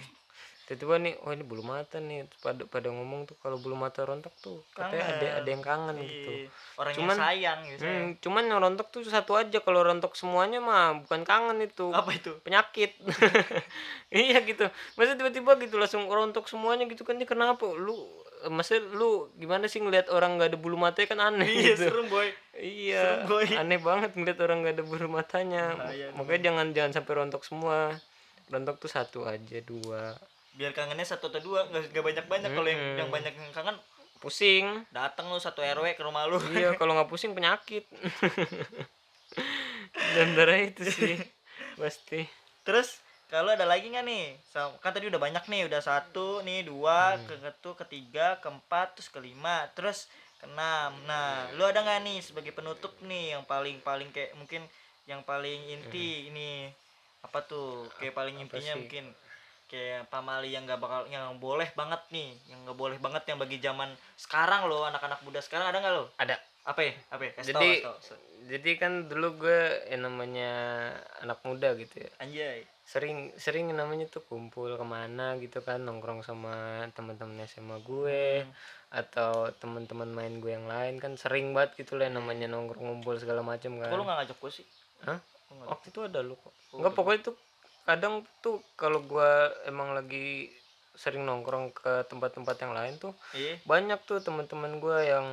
Tiba-tiba 0.66 0.99
nih 0.99 1.14
oh 1.23 1.31
ini 1.31 1.42
bulu 1.42 1.62
mata 1.62 1.99
nih. 1.99 2.27
Pada 2.38 2.66
pada 2.66 2.90
ngomong 2.90 3.23
tuh 3.25 3.38
kalau 3.38 3.55
bulu 3.57 3.75
mata 3.75 4.03
rontok 4.03 4.35
tuh 4.37 4.59
katanya 4.73 4.99
ada 5.09 5.14
Kangen. 5.16 5.38
ada 5.38 5.49
yang 5.49 5.62
kangen 5.62 5.97
gitu. 6.01 6.31
Iya. 6.33 6.49
orang 6.77 6.92
Cuman- 6.95 7.07
yang 7.09 7.23
sayang 7.23 7.59
gitu 7.64 7.79
sayang. 7.79 7.95
Hmm, 7.97 8.11
cuman 8.19 8.42
yang 8.45 8.59
rontok 8.61 8.87
tuh 8.90 9.01
satu 9.07 9.33
aja. 9.35 9.59
Kalau 9.59 9.81
rontok 9.81 10.12
semuanya 10.14 10.59
mah 10.59 11.03
bukan 11.03 11.23
kangen 11.23 11.59
itu. 11.62 11.87
Apa 11.88 12.11
itu? 12.12 12.35
Penyakit. 12.42 12.99
Iya 14.09 14.38
gitu. 14.42 14.66
Masa 14.95 15.14
tiba-tiba 15.14 15.55
gitu 15.57 15.77
langsung 15.77 16.07
rontok 16.07 16.47
semuanya 16.47 16.87
gitu 16.87 17.03
kan. 17.03 17.14
Ini 17.14 17.27
kenapa? 17.27 17.66
Lu 17.69 17.95
masa 18.53 18.79
lu 18.79 19.33
gimana 19.40 19.66
sih 19.66 19.81
ngelihat 19.81 20.12
orang 20.12 20.37
nggak 20.37 20.55
ada 20.55 20.59
bulu 20.59 20.77
matanya? 20.77 21.09
Kan 21.09 21.20
aneh 21.20 21.49
iya 21.49 21.75
gitu. 21.75 21.88
serem 21.88 22.07
boy. 22.07 22.29
Iya 22.57 23.03
serem, 23.03 23.29
boy. 23.29 23.46
aneh 23.53 23.79
banget 23.81 24.11
ngeliat 24.14 24.38
orang 24.44 24.59
nggak 24.62 24.75
ada 24.77 24.85
bulu 24.85 25.09
matanya. 25.09 25.64
Bahaya 25.75 26.07
makanya 26.14 26.40
jangan 26.53 26.66
jangan 26.77 26.92
sampai 27.01 27.12
rontok 27.16 27.42
semua. 27.42 27.79
Rontok 28.53 28.77
tuh 28.79 28.90
satu 28.90 29.25
aja 29.27 29.59
dua. 29.64 30.14
Biar 30.57 30.72
kangennya 30.72 31.05
satu 31.05 31.29
atau 31.33 31.40
dua 31.42 31.68
nggak 31.68 32.05
banyak 32.05 32.27
banyak 32.29 32.51
kalau 32.53 32.68
yang 32.68 32.83
yang 33.07 33.11
banyak 33.12 33.33
yang 33.33 33.51
kangen 33.53 33.77
pusing. 34.16 34.64
datang 34.90 35.29
lu 35.29 35.38
satu 35.38 35.61
rw 35.61 35.87
ke 35.92 36.03
rumah 36.03 36.25
lu. 36.27 36.40
Iya 36.53 36.75
kalau 36.77 36.96
nggak 36.96 37.09
pusing 37.09 37.37
penyakit. 37.37 37.85
Dan 40.16 40.37
darah 40.37 40.61
itu 40.61 40.85
sih 40.88 41.16
pasti. 41.81 42.25
Terus 42.64 43.06
kalau 43.27 43.51
ada 43.51 43.62
lagi 43.62 43.87
nggak 43.87 44.05
nih? 44.05 44.27
Kan 44.79 44.91
tadi 44.91 45.07
udah 45.07 45.19
banyak 45.19 45.45
nih 45.47 45.67
udah 45.67 45.81
satu 45.81 46.41
nih 46.41 46.62
dua 46.62 47.15
Hmm. 47.15 47.27
ke 47.27 47.35
ke 47.41 47.71
ketiga 47.83 48.39
keempat 48.39 48.95
terus 48.95 49.09
kelima 49.09 49.67
terus 49.73 50.07
keenam. 50.37 50.95
Nah 51.05 51.51
lu 51.53 51.62
ada 51.62 51.81
nggak 51.81 52.01
nih 52.03 52.19
sebagai 52.21 52.51
penutup 52.51 52.95
nih 53.03 53.35
yang 53.35 53.43
paling 53.43 53.79
paling 53.81 54.09
kayak 54.11 54.35
mungkin 54.35 54.62
yang 55.05 55.23
paling 55.23 55.59
inti 55.67 56.29
ini? 56.29 56.71
Apa 57.21 57.43
tuh? 57.43 57.91
Kayak 57.99 58.15
paling 58.15 58.37
intinya 58.39 58.62
Hmm. 58.73 58.79
sih? 58.79 58.83
mungkin 58.83 59.05
kayak 59.67 60.07
pamali 60.07 60.55
yang 60.55 60.62
nggak 60.62 60.79
bakal 60.79 61.03
yang 61.07 61.27
boleh 61.37 61.67
banget 61.75 61.99
nih 62.15 62.31
yang 62.47 62.62
nggak 62.62 62.79
boleh 62.79 63.03
banget 63.03 63.27
yang 63.27 63.35
bagi 63.37 63.59
zaman 63.59 63.91
sekarang 64.15 64.71
loh 64.71 64.87
anak-anak 64.87 65.19
muda 65.27 65.43
sekarang 65.43 65.67
ada 65.67 65.83
nggak 65.83 65.91
lo 65.93 66.07
ada. 66.17 66.39
Apa 66.62 66.83
ya? 66.83 66.95
Apa 67.11 67.23
ya? 67.23 67.33
Kasih 67.35 67.47
Jadi- 67.51 67.83
tau, 67.83 67.95
kasih 67.95 68.15
tau. 68.15 68.23
jadi 68.47 68.71
kan 68.75 68.93
dulu 69.07 69.29
gue 69.41 69.61
yang 69.87 70.03
namanya 70.03 70.51
anak 71.19 71.39
muda 71.43 71.75
gitu 71.75 71.99
ya. 71.99 72.11
Anjay 72.19 72.62
sering 72.87 73.35
sering 73.35 73.66
namanya 73.75 74.07
tuh 74.07 74.22
kumpul 74.22 74.79
ke 74.79 74.87
mana 74.87 75.35
gitu 75.42 75.59
kan 75.59 75.83
nongkrong 75.83 76.22
sama 76.22 76.87
teman-teman 76.94 77.42
SMA 77.44 77.83
gue 77.83 78.46
Hmm. 78.46 78.53
atau 78.94 79.51
teman-teman 79.59 80.07
main 80.07 80.38
gue 80.38 80.55
yang 80.55 80.70
lain 80.70 81.03
kan 81.03 81.18
sering 81.18 81.51
banget 81.51 81.83
gitu 81.83 81.99
lah 81.99 82.07
namanya 82.07 82.46
nongkrong 82.46 82.87
ngumpul 82.87 83.18
segala 83.18 83.42
macam 83.42 83.83
kan. 83.83 83.90
Kok 83.90 83.99
lu 83.99 84.07
nggak 84.07 84.18
ngajak 84.22 84.38
gue 84.38 84.51
sih? 84.55 84.66
Hah? 85.03 85.18
Waktu 85.66 85.87
itu 85.90 86.01
ada 86.07 86.22
lu 86.22 86.38
kok. 86.38 86.55
Enggak 86.72 86.94
pokoknya 86.94 87.20
tuh 87.27 87.35
kadang 87.83 88.14
tuh 88.38 88.62
kalau 88.75 89.03
gua 89.03 89.51
emang 89.62 89.94
lagi 89.94 90.51
sering 90.94 91.22
nongkrong 91.22 91.70
ke 91.70 92.07
tempat-tempat 92.07 92.57
yang 92.59 92.72
lain 92.75 92.94
tuh 92.99 93.14
iya. 93.31 93.61
banyak 93.62 94.01
tuh 94.03 94.18
teman-teman 94.18 94.83
gua 94.83 95.07
yang 95.07 95.27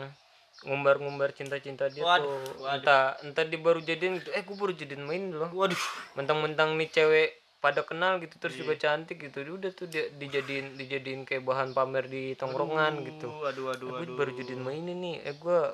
ngumbar-ngumbar 0.62 1.34
cinta-cinta 1.34 1.90
dia 1.90 2.06
Waduh, 2.06 2.30
tuh. 2.30 2.62
waduh. 2.62 2.74
entah 2.78 3.06
entah 3.26 3.46
dia 3.46 3.58
baru 3.58 3.82
jadian 3.82 4.22
gitu. 4.22 4.30
Eh 4.34 4.46
gua 4.46 4.58
baru 4.60 4.74
jadian 4.74 5.02
main 5.06 5.34
loh. 5.34 5.50
Waduh. 5.50 5.78
Mentang-mentang 6.14 6.78
nih 6.78 6.90
cewek 6.90 7.30
pada 7.64 7.80
kenal 7.88 8.20
gitu 8.20 8.36
terus 8.44 8.60
Iya. 8.60 8.62
juga 8.68 8.74
cantik 8.76 9.24
gitu. 9.24 9.40
Udah 9.56 9.72
tuh 9.72 9.88
dia 9.88 10.12
dijadiin 10.12 10.76
dijadiin 10.76 11.24
kayak 11.24 11.48
bahan 11.48 11.72
pamer 11.72 12.12
di 12.12 12.36
tongkrongan 12.36 12.94
gitu. 13.08 13.32
aduh 13.40 13.72
aduh 13.72 13.88
gue 13.96 14.04
aduh. 14.04 14.16
baru 14.20 14.32
jadiin 14.36 14.60
main 14.60 14.84
ini. 14.84 15.24
Eh 15.24 15.32
gua 15.40 15.72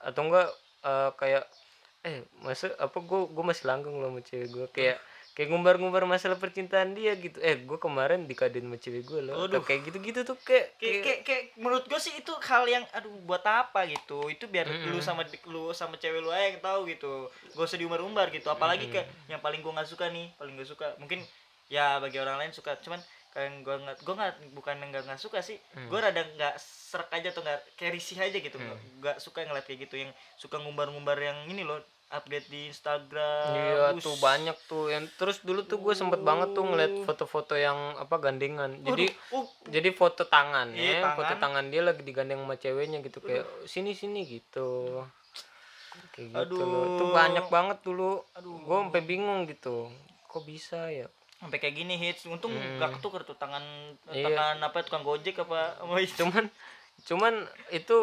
atau 0.00 0.24
enggak 0.24 0.48
eh, 0.88 1.10
kayak 1.20 1.44
eh 2.08 2.24
masa 2.40 2.72
apa 2.80 2.96
gua 3.04 3.28
gua 3.28 3.44
masih 3.52 3.68
langgeng 3.68 4.00
loh 4.00 4.08
sama 4.08 4.20
cewek 4.24 4.48
gua. 4.48 4.66
Kayak 4.72 4.96
kayak 5.38 5.54
ngumbar-ngumbar 5.54 6.02
masalah 6.02 6.34
percintaan 6.34 6.98
dia 6.98 7.14
gitu. 7.14 7.38
Eh 7.38 7.62
gua 7.62 7.78
kemarin 7.78 8.26
dikadein 8.26 8.66
sama 8.66 8.74
cewek 8.74 9.06
gua 9.06 9.22
loh. 9.22 9.46
Atau 9.46 9.62
kayak 9.62 9.86
gitu-gitu 9.86 10.26
tuh 10.26 10.34
kayak 10.42 10.74
kayak, 10.82 11.02
kayak, 11.06 11.20
kayak, 11.22 11.42
menurut 11.62 11.86
gue 11.86 12.00
sih 12.02 12.10
itu 12.18 12.34
hal 12.42 12.66
yang 12.66 12.82
aduh 12.90 13.14
buat 13.22 13.46
apa? 13.46 13.86
gitu. 13.86 14.26
Itu 14.26 14.50
biar 14.50 14.66
lu 14.66 14.98
sama 14.98 15.22
lu 15.46 15.70
sama 15.70 15.94
cewek 15.94 16.26
lu 16.26 16.34
aja 16.34 16.50
yang 16.50 16.58
tahu 16.58 16.90
gitu. 16.90 17.30
Gak 17.54 17.70
usah 17.70 17.78
diumbar-umbar 17.78 18.34
gitu. 18.34 18.50
Apalagi 18.50 18.90
kayak 18.90 19.06
yang 19.30 19.38
paling 19.38 19.62
gue 19.62 19.70
nggak 19.70 19.86
suka 19.86 20.10
nih 20.10 20.34
paling 20.34 20.58
gak 20.58 20.68
suka. 20.74 20.86
Mungkin 20.98 21.22
ya 21.70 22.02
bagi 22.02 22.18
orang 22.18 22.42
lain 22.42 22.50
suka. 22.50 22.74
Cuman 22.82 22.98
kalian 23.30 23.62
gue 23.62 23.76
nggak 23.78 23.96
gue 24.02 24.14
nggak 24.18 24.34
bukan 24.58 24.74
nggak 24.90 25.02
nggak 25.06 25.22
suka 25.22 25.38
sih. 25.38 25.62
Gue 25.86 26.02
rada 26.02 26.26
nggak 26.34 26.58
serak 26.58 27.14
aja 27.14 27.30
tuh 27.30 27.46
nggak 27.46 27.78
kayak 27.78 27.94
risih 27.94 28.18
aja 28.18 28.34
gitu. 28.42 28.58
Nggak 28.58 28.78
nggak 28.98 29.16
suka 29.22 29.46
ngeliat 29.46 29.70
kayak 29.70 29.86
gitu. 29.86 30.02
Yang 30.02 30.18
suka 30.34 30.58
ngumbar-ngumbar 30.58 31.14
yang 31.22 31.46
ini 31.46 31.62
loh 31.62 31.78
update 32.08 32.46
di 32.46 32.66
Instagram 32.66 33.44
Iya 33.50 33.92
Us. 33.92 34.00
tuh 34.00 34.16
banyak 34.16 34.56
tuh. 34.64 34.88
Yang 34.88 35.12
terus 35.14 35.36
dulu 35.40 35.60
tuh 35.62 35.76
gue 35.76 35.92
sempet 35.92 36.20
banget 36.20 36.50
tuh 36.50 36.62
ngeliat 36.62 37.04
foto-foto 37.04 37.52
yang 37.52 37.76
apa 37.94 38.16
gandengan 38.18 38.80
jadi 38.80 39.12
oh 39.30 39.44
jadi 39.64 39.90
foto 39.90 40.24
tangan 40.24 40.72
Iya, 40.72 41.04
ya 41.04 41.12
foto 41.12 41.28
tangan. 41.28 41.40
tangan 41.60 41.64
dia 41.68 41.82
lagi 41.82 42.00
digandeng 42.00 42.40
sama 42.40 42.54
ceweknya 42.54 42.98
gitu 43.00 43.20
kayak 43.20 43.44
sini 43.64 43.92
sini 43.92 44.24
gitu. 44.24 45.04
Kayak 46.10 46.48
gitu 46.48 46.54
loh. 46.58 46.96
Tuh 46.96 47.04
Aduh. 47.04 47.12
banyak 47.12 47.46
banget 47.48 47.78
dulu. 47.82 48.24
Aduh. 48.34 48.56
gue 48.56 48.76
sampai 48.82 49.02
bingung 49.02 49.44
gitu. 49.44 49.92
Kok 50.24 50.44
bisa 50.44 50.88
ya? 50.88 51.06
Sampai 51.36 51.58
kayak 51.58 51.76
gini 51.76 51.94
hits. 51.94 52.24
Untung 52.24 52.50
gak 52.78 52.98
ketuker 52.98 53.22
tuh 53.22 53.34
tangan 53.34 53.62
Iya. 54.08 54.26
tangan 54.28 54.58
apa 54.62 54.80
tukang 54.80 55.02
gojek 55.02 55.38
apa 55.38 55.76
cuman 56.18 56.48
cuman 56.98 57.34
itu 57.70 57.94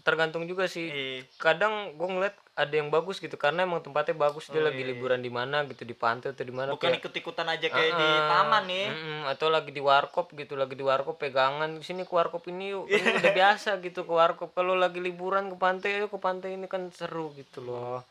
tergantung 0.00 0.44
juga 0.44 0.64
sih. 0.64 0.86
Eh, 0.86 1.20
kadang 1.36 1.94
gue 1.94 2.08
ngeliat 2.08 2.36
ada 2.52 2.70
yang 2.70 2.88
bagus 2.88 3.16
gitu 3.16 3.34
karena 3.34 3.62
emang 3.62 3.78
tempatnya 3.78 4.14
bagus 4.14 4.46
dia 4.46 4.58
Oh, 4.58 4.66
lagi 4.66 4.80
iya. 4.80 4.90
liburan 4.90 5.18
di 5.18 5.30
mana 5.30 5.62
gitu 5.64 5.82
di 5.82 5.94
pantai 5.94 6.32
atau 6.32 6.42
di 6.42 6.50
mana 6.50 6.74
bukan 6.74 6.90
kayak- 6.90 6.98
ikut-ikutan 7.00 7.46
aja 7.46 7.66
kayak 7.68 7.92
di 7.92 8.02
Ah, 8.04 8.26
taman 8.28 8.62
nih 8.66 8.86
mm-mm, 8.88 9.20
atau 9.28 9.46
lagi 9.46 9.70
di 9.70 9.78
warkop 9.78 10.26
gitu 10.32 10.54
lagi 10.54 10.74
di 10.74 10.82
warkop 10.82 11.16
pegangan 11.16 11.78
sini 11.78 12.02
ke 12.02 12.10
warkop 12.10 12.42
ini 12.46 12.72
yuk. 12.72 12.86
Ini 12.88 13.14
udah 13.16 13.32
biasa 13.32 13.78
gitu 13.78 14.02
ke 14.02 14.10
warkop 14.10 14.50
kalau 14.52 14.74
lagi 14.74 14.98
liburan 14.98 15.46
ke 15.46 15.56
pantai 15.56 16.00
yuk 16.00 16.10
ke 16.10 16.18
pantai 16.18 16.54
ini 16.54 16.66
kan 16.66 16.90
seru 16.90 17.30
gitu 17.32 17.62
loh 17.62 18.02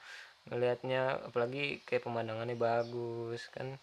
ngelihatnya 0.46 1.28
apalagi 1.28 1.84
kayak 1.84 2.02
pemandangannya 2.02 2.56
bagus 2.56 3.52
kan 3.52 3.76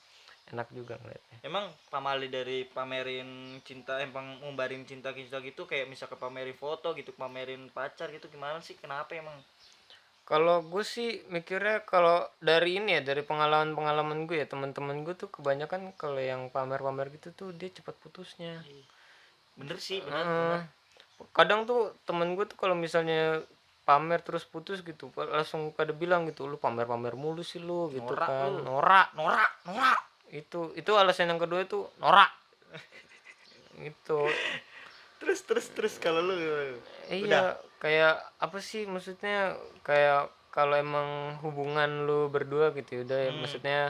enak 0.53 0.69
juga 0.77 1.01
ngeliatnya. 1.01 1.39
Emang 1.45 1.69
pamali 1.89 2.29
dari 2.29 2.69
pamerin 2.69 3.61
cinta 3.65 3.97
emang 4.01 4.41
ngumbarin 4.45 4.85
cinta 4.85 5.13
cinta 5.17 5.41
gitu 5.41 5.65
kayak 5.65 5.89
misalnya 5.89 6.21
pamerin 6.21 6.57
foto 6.57 6.93
gitu 6.93 7.17
pamerin 7.17 7.69
pacar 7.73 8.13
gitu 8.13 8.29
gimana 8.29 8.61
sih? 8.61 8.77
Kenapa 8.77 9.17
emang? 9.17 9.37
Kalau 10.25 10.65
gue 10.65 10.81
sih 10.81 11.21
mikirnya 11.29 11.85
kalau 11.85 12.25
dari 12.41 12.81
ini 12.81 12.97
ya 12.97 13.03
dari 13.05 13.21
pengalaman 13.21 13.77
pengalaman 13.77 14.25
gue 14.25 14.41
ya 14.41 14.49
teman-teman 14.49 15.05
gue 15.05 15.13
tuh 15.13 15.29
kebanyakan 15.29 15.93
kalau 16.01 16.17
yang 16.17 16.49
pamer-pamer 16.49 17.13
gitu 17.13 17.29
tuh 17.37 17.49
dia 17.53 17.69
cepat 17.69 17.93
putusnya. 18.01 18.65
Bener 19.61 19.77
sih 19.77 20.01
bener, 20.01 20.25
Heeh. 20.25 20.61
bener. 20.61 20.63
kadang 21.37 21.69
tuh 21.69 21.95
temen 22.09 22.35
gue 22.35 22.45
tuh 22.49 22.57
kalau 22.59 22.75
misalnya 22.75 23.45
pamer 23.85 24.25
terus 24.25 24.49
putus 24.49 24.81
gitu 24.81 25.13
langsung 25.15 25.77
pada 25.77 25.93
bilang 25.93 26.25
gitu 26.25 26.49
lu 26.49 26.57
pamer-pamer 26.57 27.13
mulu 27.15 27.45
sih 27.45 27.61
lu 27.61 27.93
gitu 27.93 28.17
Norak 28.17 28.29
kan. 28.33 28.49
lu. 28.49 28.61
norak. 28.65 29.09
Norak 29.13 29.51
norak 29.69 30.01
itu 30.35 30.75
itu 30.75 30.91
alasan 30.93 31.31
yang 31.31 31.39
kedua 31.39 31.63
itu 31.63 31.87
norak. 31.97 32.31
Itu 33.81 34.21
terus 35.19 35.41
terus 35.43 35.67
terus 35.71 35.95
kalau 35.97 36.21
lu 36.21 36.35
iya 37.09 37.55
kayak 37.79 38.15
apa 38.37 38.59
sih 38.59 38.85
maksudnya? 38.85 39.55
Kayak 39.81 40.29
kalau 40.51 40.75
emang 40.75 41.39
hubungan 41.41 42.05
lu 42.05 42.27
berdua 42.29 42.71
gitu 42.71 42.91
ya 42.93 43.01
udah 43.03 43.19
ya, 43.21 43.31
Hmm. 43.31 43.41
maksudnya 43.41 43.81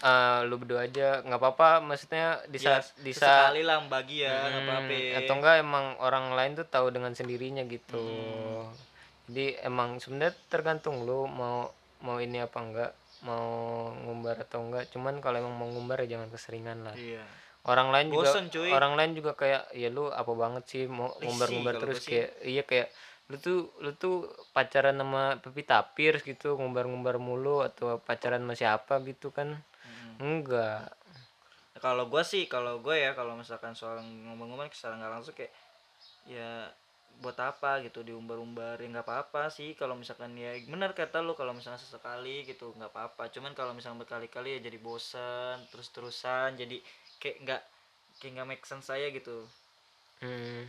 eh, 0.00 0.40
lu 0.44 0.58
berdua 0.58 0.84
aja 0.84 1.22
nggak 1.22 1.38
apa-apa 1.38 1.78
maksudnya 1.80 2.42
di 2.46 2.58
ya, 2.58 2.82
saat 2.82 2.84
di 2.98 3.12
saat 3.14 3.54
sekali 3.54 3.62
lah 3.62 3.78
bagi 3.86 4.26
ya 4.26 4.34
nggak 4.34 4.50
Hmm, 4.52 4.66
apa-apa. 4.66 5.18
atau 5.22 5.34
enggak 5.38 5.56
emang 5.58 5.86
orang 5.98 6.26
lain 6.34 6.52
tuh 6.54 6.66
tahu 6.66 6.86
dengan 6.90 7.14
sendirinya 7.14 7.62
gitu. 7.64 8.02
Hmm. 8.02 8.74
jadi 9.24 9.62
emang 9.64 9.96
sebenarnya 9.96 10.34
tergantung 10.48 11.06
lu 11.06 11.24
mau 11.24 11.70
mau 12.00 12.18
ini 12.18 12.42
apa 12.42 12.58
enggak 12.58 12.90
mau 13.24 13.90
ngumbar 14.04 14.44
atau 14.44 14.60
enggak. 14.62 14.92
Cuman 14.92 15.18
kalau 15.24 15.40
emang 15.40 15.56
mau 15.56 15.68
ngumbar 15.72 16.04
ya 16.04 16.16
jangan 16.16 16.28
keseringan 16.28 16.84
lah. 16.84 16.94
Iya. 16.94 17.24
Orang 17.64 17.88
lain 17.88 18.12
Bosen, 18.12 18.52
juga 18.52 18.68
cuy. 18.68 18.70
orang 18.76 18.92
lain 18.92 19.12
juga 19.16 19.32
kayak 19.32 19.72
ya 19.72 19.88
lu 19.88 20.12
apa 20.12 20.28
banget 20.36 20.64
sih 20.68 20.84
mau 20.84 21.16
ngumbar-ngumbar 21.16 21.80
terus 21.80 22.04
kayak 22.04 22.36
iya 22.44 22.60
kayak 22.60 22.92
lu 23.32 23.40
tuh 23.40 23.72
lu 23.80 23.96
tuh 23.96 24.28
pacaran 24.52 25.00
sama 25.00 25.40
Pevita 25.40 25.80
Pierce 25.96 26.28
gitu 26.28 26.60
ngumbar-ngumbar 26.60 27.16
mulu 27.16 27.64
atau 27.64 27.96
pacaran 28.04 28.44
sama 28.44 28.52
siapa 28.52 29.00
gitu 29.08 29.32
kan? 29.32 29.56
Hmm. 29.56 30.20
enggak. 30.20 30.92
Kalau 31.80 32.12
gue 32.12 32.20
sih 32.20 32.44
kalau 32.52 32.84
gue 32.84 33.00
ya 33.00 33.16
kalau 33.16 33.32
misalkan 33.32 33.72
soal 33.72 34.04
ngomong-ngomong 34.04 34.68
secara 34.68 35.00
nggak 35.00 35.12
langsung 35.16 35.32
kayak 35.32 35.52
ya 36.28 36.68
buat 37.20 37.36
apa 37.36 37.82
gitu 37.82 38.02
diumbar-umbar. 38.02 38.78
Ya 38.78 38.88
nggak 38.88 39.06
apa-apa 39.06 39.48
sih 39.48 39.74
kalau 39.74 39.94
misalkan 39.94 40.34
ya 40.34 40.54
benar 40.66 40.92
kata 40.92 41.20
lu 41.20 41.34
kalau 41.34 41.52
misalnya 41.52 41.78
sesekali 41.78 42.42
gitu 42.44 42.72
nggak 42.74 42.90
apa-apa. 42.90 43.30
Cuman 43.30 43.52
kalau 43.52 43.72
misalnya 43.72 44.02
berkali-kali 44.02 44.58
ya 44.58 44.60
jadi 44.62 44.78
bosan 44.78 45.62
terus-terusan 45.70 46.56
jadi 46.56 46.80
kayak 47.18 47.36
nggak 47.44 47.62
kayak 48.18 48.32
nggak 48.34 48.48
make 48.48 48.64
sense 48.64 48.88
saya 48.88 49.08
gitu. 49.10 49.44
Hmm. 50.22 50.64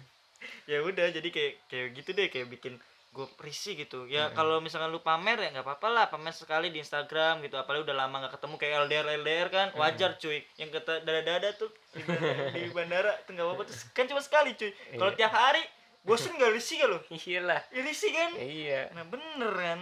ya 0.69 0.83
udah 0.83 1.09
jadi 1.09 1.29
kayak 1.31 1.53
kayak 1.71 1.87
gitu 1.95 2.09
deh 2.11 2.27
kayak 2.29 2.47
bikin 2.51 2.75
gue 3.15 3.23
risih 3.39 3.79
gitu. 3.79 4.03
Ya 4.11 4.27
kalau 4.35 4.59
misalkan 4.59 4.91
lu 4.91 4.99
pamer 4.99 5.39
ya 5.39 5.47
nggak 5.55 5.63
apa-apa 5.63 5.87
lah 5.87 6.05
pamer 6.11 6.35
sekali 6.35 6.67
di 6.69 6.83
Instagram 6.83 7.39
gitu. 7.41 7.55
Apalagi 7.55 7.87
udah 7.87 7.95
lama 7.95 8.15
nggak 8.27 8.35
ketemu 8.35 8.55
kayak 8.59 8.73
LDR 8.85 9.07
LDR 9.23 9.47
kan 9.49 9.67
wajar 9.79 10.19
cuy. 10.19 10.43
Yang 10.59 10.69
kata 10.83 11.01
dada 11.07 11.23
dada 11.23 11.49
tuh 11.55 11.71
di 11.95 12.03
bandara, 12.03 12.43
di 12.51 12.61
bandara 12.75 13.11
tuh 13.23 13.31
nggak 13.33 13.47
apa-apa 13.47 13.63
tuh 13.65 13.75
kan 13.95 14.05
cuma 14.05 14.19
sekali 14.19 14.51
cuy. 14.53 14.71
Kalau 14.99 15.11
Iya. 15.15 15.17
tiap 15.17 15.33
hari 15.33 15.63
bosen 16.05 16.37
nggak 16.37 16.53
risih 16.53 16.75
gak 16.79 16.89
lu 16.93 16.99
iyalah. 17.27 17.61
Ya, 17.73 17.81
risih 17.81 18.11
kan? 18.13 18.31
Iya. 18.37 18.81
Nah 18.93 19.05
bener 19.09 19.51
kan? 19.51 19.79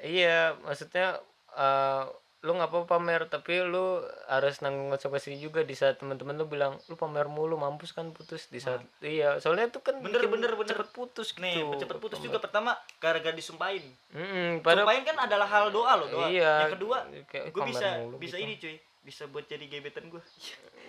Iya, 0.00 0.56
maksudnya 0.64 1.20
eh 1.54 2.04
lu 2.40 2.56
nggak 2.56 2.72
apa-apa 2.72 2.96
pamer, 2.96 3.28
tapi 3.28 3.60
lu 3.60 4.00
harus 4.24 4.64
nanggung 4.64 4.88
konsekuensi 4.88 5.36
juga 5.36 5.60
di 5.60 5.76
saat 5.76 6.00
teman-teman 6.00 6.40
lu 6.40 6.48
bilang 6.48 6.80
lu 6.88 6.96
pamer 6.96 7.28
mulu 7.28 7.60
mampus 7.60 7.92
kan 7.92 8.16
putus. 8.16 8.48
Di 8.48 8.56
saat 8.56 8.80
iya, 9.04 9.36
soalnya 9.36 9.68
itu 9.68 9.84
kan 9.84 10.00
Bener, 10.00 10.24
bikin 10.24 10.40
bener, 10.40 10.56
bener. 10.56 10.72
cepet 10.72 10.88
putus 10.88 11.36
gitu. 11.36 11.44
nih 11.44 11.60
cepet 11.76 12.00
putus 12.00 12.16
juga 12.16 12.40
pertama 12.40 12.72
gara-gara 12.96 13.36
disumpahin. 13.36 13.84
Mm-mm, 14.16 14.64
padahal 14.64 14.88
sumpahin 14.88 15.04
kan 15.04 15.16
adalah 15.20 15.44
hal 15.52 15.68
doa 15.68 15.92
loh 16.00 16.08
doa. 16.08 16.26
Iya, 16.32 16.52
yang 16.64 16.72
kedua 16.80 16.96
gue 17.12 17.52
pamer 17.52 17.68
bisa 17.68 17.86
mulu 18.00 18.16
bisa 18.16 18.36
gitu. 18.40 18.44
ini 18.48 18.54
cuy 18.56 18.76
bisa 19.00 19.24
buat 19.26 19.48
jadi 19.48 19.64
gebetan 19.64 20.06
gue 20.06 20.20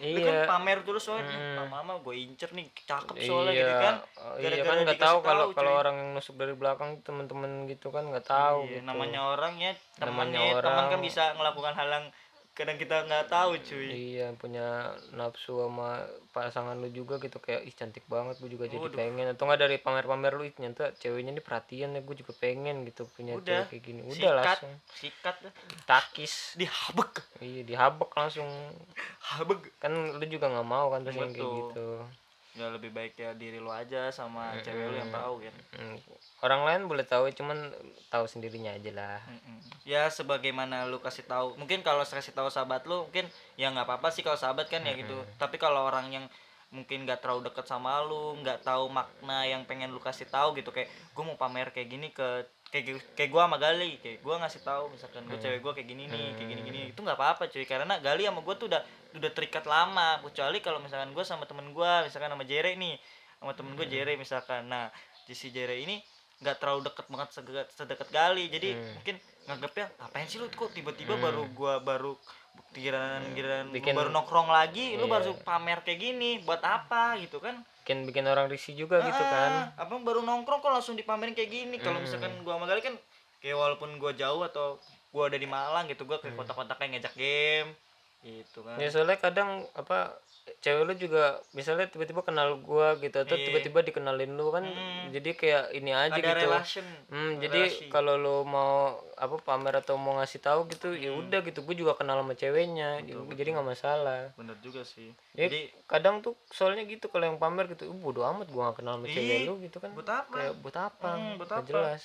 Lu 0.01 0.19
kan 0.19 0.35
iya. 0.35 0.43
pamer 0.43 0.83
terus 0.83 0.99
soalnya 1.01 1.31
Mm. 1.31 1.63
"Ih, 1.63 1.69
mama 1.69 1.93
gue 2.03 2.15
incer 2.17 2.51
nih 2.51 2.67
cakep 2.83 3.15
soalnya 3.23 3.53
iya, 3.53 3.61
gitu 3.61 3.75
kan 3.79 3.95
oh, 4.19 4.33
iya 4.35 4.43
Gara-gara 4.43 4.67
kan 4.67 4.77
nggak 4.83 4.99
tahu 4.99 5.17
kalau 5.21 5.45
kalau 5.53 5.73
orang 5.77 5.95
yang 5.95 6.09
nusuk 6.11 6.35
dari 6.35 6.51
belakang 6.51 6.99
teman-teman 7.01 7.51
gitu 7.65 7.87
kan 7.87 8.03
nggak 8.03 8.25
tahu 8.25 8.67
Iya, 8.67 8.83
gitu. 8.83 8.85
namanya 8.85 9.19
orang 9.29 9.53
ya 9.57 9.71
temannya 9.95 10.39
teman 10.59 10.83
kan 10.83 10.91
orang. 10.91 11.01
bisa 11.01 11.23
melakukan 11.39 11.73
hal 11.73 11.87
yang 11.87 12.05
kadang 12.51 12.75
kita 12.75 13.07
nggak 13.07 13.31
tahu 13.31 13.55
cuy. 13.63 13.87
Iya 13.89 14.35
punya 14.35 14.91
nafsu 15.15 15.63
sama 15.63 16.03
pasangan 16.35 16.75
lu 16.77 16.91
juga 16.91 17.15
gitu 17.23 17.39
kayak 17.39 17.63
ih 17.63 17.73
cantik 17.73 18.03
banget 18.11 18.37
gue 18.43 18.51
juga 18.51 18.67
jadi 18.67 18.83
Waduh. 18.83 18.97
pengen. 18.97 19.27
Atau 19.31 19.47
nggak 19.47 19.61
dari 19.63 19.77
pamer-pamer 19.79 20.35
lu 20.35 20.45
ternyata 20.51 20.91
ceweknya 20.99 21.31
ini 21.31 21.41
perhatian 21.41 21.95
ya 21.95 22.01
gue 22.03 22.15
juga 22.19 22.35
pengen 22.35 22.83
gitu 22.83 23.07
punya 23.07 23.39
Udah, 23.39 23.65
cewek 23.65 23.67
kayak 23.71 23.83
gini. 23.83 23.99
Udah 24.03 24.15
sikat. 24.15 24.35
langsung. 24.35 24.73
Sikat. 24.99 25.35
Takis. 25.87 26.33
Dihabek. 26.59 27.13
Iya 27.39 27.61
dihabek 27.63 28.11
langsung. 28.13 28.49
Habek. 29.31 29.71
Kan 29.79 30.19
lu 30.19 30.25
juga 30.27 30.51
nggak 30.51 30.67
mau 30.67 30.91
kan 30.91 31.07
terus 31.07 31.17
yang 31.17 31.31
kayak 31.31 31.51
gitu 31.71 31.87
ya 32.51 32.67
lebih 32.67 32.91
baik 32.91 33.15
ya 33.15 33.31
diri 33.31 33.63
lu 33.63 33.71
aja 33.71 34.11
sama 34.11 34.51
cewek 34.59 34.91
lu 34.91 34.95
yang 34.99 35.11
tahu 35.11 35.39
kan? 35.39 35.55
Hmm, 35.79 35.97
orang 36.43 36.61
lain 36.67 36.81
boleh 36.91 37.07
tahu 37.07 37.31
cuman 37.31 37.71
tahu 38.11 38.27
sendirinya 38.27 38.75
aja 38.75 38.91
lah. 38.91 39.19
Mm-mm. 39.23 39.57
ya 39.87 40.11
sebagaimana 40.11 40.83
lu 40.91 40.99
kasih 40.99 41.23
tahu. 41.23 41.55
Mungkin 41.55 41.79
kalau 41.79 42.03
saya 42.03 42.19
kasih 42.19 42.35
tahu 42.35 42.51
sahabat 42.51 42.83
lu 42.83 43.07
mungkin 43.07 43.31
ya 43.55 43.71
nggak 43.71 43.87
apa-apa 43.87 44.11
sih 44.11 44.19
kalau 44.19 44.35
sahabat 44.35 44.67
kan 44.67 44.83
ya 44.83 44.91
gitu. 44.99 45.15
Tapi 45.39 45.55
kalau 45.55 45.87
orang 45.87 46.11
yang 46.11 46.25
mungkin 46.71 47.03
nggak 47.03 47.19
terlalu 47.19 47.51
deket 47.51 47.67
sama 47.67 47.99
lu 48.03 48.39
nggak 48.43 48.63
tahu 48.63 48.87
makna 48.87 49.43
yang 49.43 49.67
pengen 49.67 49.91
lu 49.91 49.99
kasih 49.99 50.27
tahu 50.27 50.55
gitu 50.55 50.71
kayak 50.71 50.87
gue 50.87 51.23
mau 51.23 51.35
pamer 51.35 51.67
kayak 51.75 51.87
gini 51.91 52.15
ke 52.15 52.47
kayak 52.71 53.03
kayak 53.11 53.27
gue 53.27 53.41
sama 53.43 53.59
Gali 53.59 53.99
kayak 53.99 54.23
gue 54.23 54.35
ngasih 54.39 54.63
tahu 54.63 54.87
misalkan 54.87 55.27
gue 55.27 55.35
cewek 55.35 55.59
gue 55.59 55.71
kayak 55.75 55.87
gini 55.91 56.07
nih 56.07 56.31
kayak 56.39 56.47
gini 56.47 56.61
gini 56.63 56.79
itu 56.95 56.99
nggak 56.99 57.19
apa-apa 57.19 57.51
cuy. 57.51 57.67
Karena 57.67 57.99
Gali 57.99 58.23
sama 58.23 58.39
gue 58.43 58.55
tuh 58.55 58.67
udah 58.71 58.83
udah 59.11 59.31
terikat 59.31 59.65
lama 59.65 60.19
kecuali 60.21 60.59
kalau 60.59 60.79
misalkan 60.79 61.11
gue 61.11 61.23
sama 61.23 61.43
temen 61.43 61.69
gue 61.69 61.91
misalkan 62.03 62.29
sama 62.29 62.43
Jere 62.43 62.73
nih 62.73 62.95
sama 63.37 63.51
temen 63.51 63.73
gue 63.73 63.85
Jere 63.85 64.13
misalkan. 64.15 64.65
Nah 64.65 64.87
di 65.23 65.33
si 65.33 65.49
Jere 65.49 65.77
ini 65.77 65.99
nggak 66.39 66.57
terlalu 66.57 66.81
deket 66.83 67.05
banget 67.05 67.29
sedekat, 67.31 67.67
sedekat 67.71 68.09
Gali. 68.09 68.47
Jadi 68.47 68.69
Hmm. 68.71 68.91
mungkin 68.95 69.15
nganggepnya 69.41 69.85
ngapain 69.95 70.25
sih 70.25 70.37
lu? 70.37 70.47
Kok 70.47 70.71
tiba-tiba 70.71 71.13
baru 71.15 71.45
gua 71.51 71.77
baru 71.79 72.17
giliran 72.71 73.21
giliran 73.31 73.67
Bikin- 73.69 73.93
baru 73.93 74.09
nongkrong 74.09 74.47
lagi 74.47 74.95
lu 74.95 75.05
Iya. 75.05 75.13
baru 75.13 75.31
pamer 75.39 75.81
kayak 75.81 75.99
gini 75.99 76.41
buat 76.41 76.59
apa 76.59 77.17
gitu 77.17 77.37
kan? 77.37 77.61
Bikin 77.83 78.05
bikin 78.05 78.25
orang 78.25 78.47
risih 78.47 78.73
juga 78.73 79.01
gitu 79.01 79.19
kan. 79.19 79.73
Ah, 79.73 79.83
abang 79.83 80.01
baru 80.01 80.21
nongkrong 80.21 80.61
kok 80.61 80.71
langsung 80.71 80.95
dipamerin 80.95 81.33
kayak 81.33 81.51
gini. 81.51 81.75
Kalau 81.77 81.97
Hmm. 81.97 82.05
misalkan 82.05 82.31
gua 82.41 82.55
sama 82.55 82.65
Gali 82.65 82.81
kan 82.81 82.95
kayak 83.37 83.55
walaupun 83.55 83.97
gua 83.97 84.11
jauh 84.11 84.41
atau 84.41 84.77
gua 85.09 85.27
ada 85.27 85.35
di 85.35 85.45
Malang 85.45 85.85
gitu 85.85 86.05
gua 86.05 86.17
Hmm. 86.17 86.25
ke 86.25 86.37
kontak-kontaknya 86.37 86.87
ngajak 86.95 87.13
game 87.15 87.69
gitu 88.21 88.61
kan. 88.61 88.77
Ya 88.77 88.87
soalnya 88.87 89.17
kadang 89.17 89.65
apa 89.73 90.15
cewek 90.57 90.83
lu 90.89 90.93
juga 90.97 91.37
misalnya 91.53 91.85
tiba-tiba 91.85 92.25
kenal 92.25 92.57
gua 92.65 92.97
gitu 92.97 93.13
atau 93.13 93.37
Iya. 93.37 93.45
tiba-tiba 93.45 93.85
dikenalin 93.85 94.33
lu 94.33 94.49
kan 94.49 94.65
Hmm. 94.65 95.13
jadi 95.13 95.37
kayak 95.37 95.63
ini 95.77 95.93
aja 95.93 96.17
ada 96.17 96.33
gitu. 96.33 96.49
relation 96.49 96.85
Hmm, 97.13 97.37
jadi 97.37 97.61
kalau 97.93 98.17
lu 98.17 98.41
mau 98.41 98.97
apa 99.15 99.37
pamer 99.37 99.85
atau 99.85 100.01
mau 100.01 100.17
ngasih 100.17 100.41
tahu 100.41 100.65
gitu 100.73 100.97
ya 100.97 101.13
Hmm. 101.13 101.29
udah 101.29 101.39
gitu 101.45 101.61
gue 101.61 101.75
juga 101.77 101.93
kenal 101.93 102.25
sama 102.25 102.33
ceweknya 102.33 103.05
jadi 103.05 103.49
nggak 103.53 103.69
masalah. 103.69 104.33
Bener 104.33 104.57
juga 104.65 104.81
sih. 104.81 105.13
Jadi, 105.37 105.45
jadi 105.45 105.59
kadang 105.85 106.25
tuh 106.25 106.33
soalnya 106.49 106.89
gitu 106.89 107.05
kalau 107.07 107.29
yang 107.29 107.37
pamer 107.37 107.69
gitu 107.69 107.93
"Uh, 107.93 107.97
bodo 108.01 108.25
amat 108.25 108.49
gua 108.49 108.73
gak 108.73 108.81
kenal 108.81 108.97
sama 108.97 109.07
cewek 109.13 109.37
lu 109.45 109.53
gitu 109.61 109.77
kan. 109.77 109.93
buat 109.93 110.09
apa? 110.09 110.33
Kayak 110.33 110.53
buat 110.57 110.77
apa? 110.77 111.09
Hmm, 111.21 111.37
buat 111.37 111.51
apa? 111.53 111.65
jelas 111.69 112.03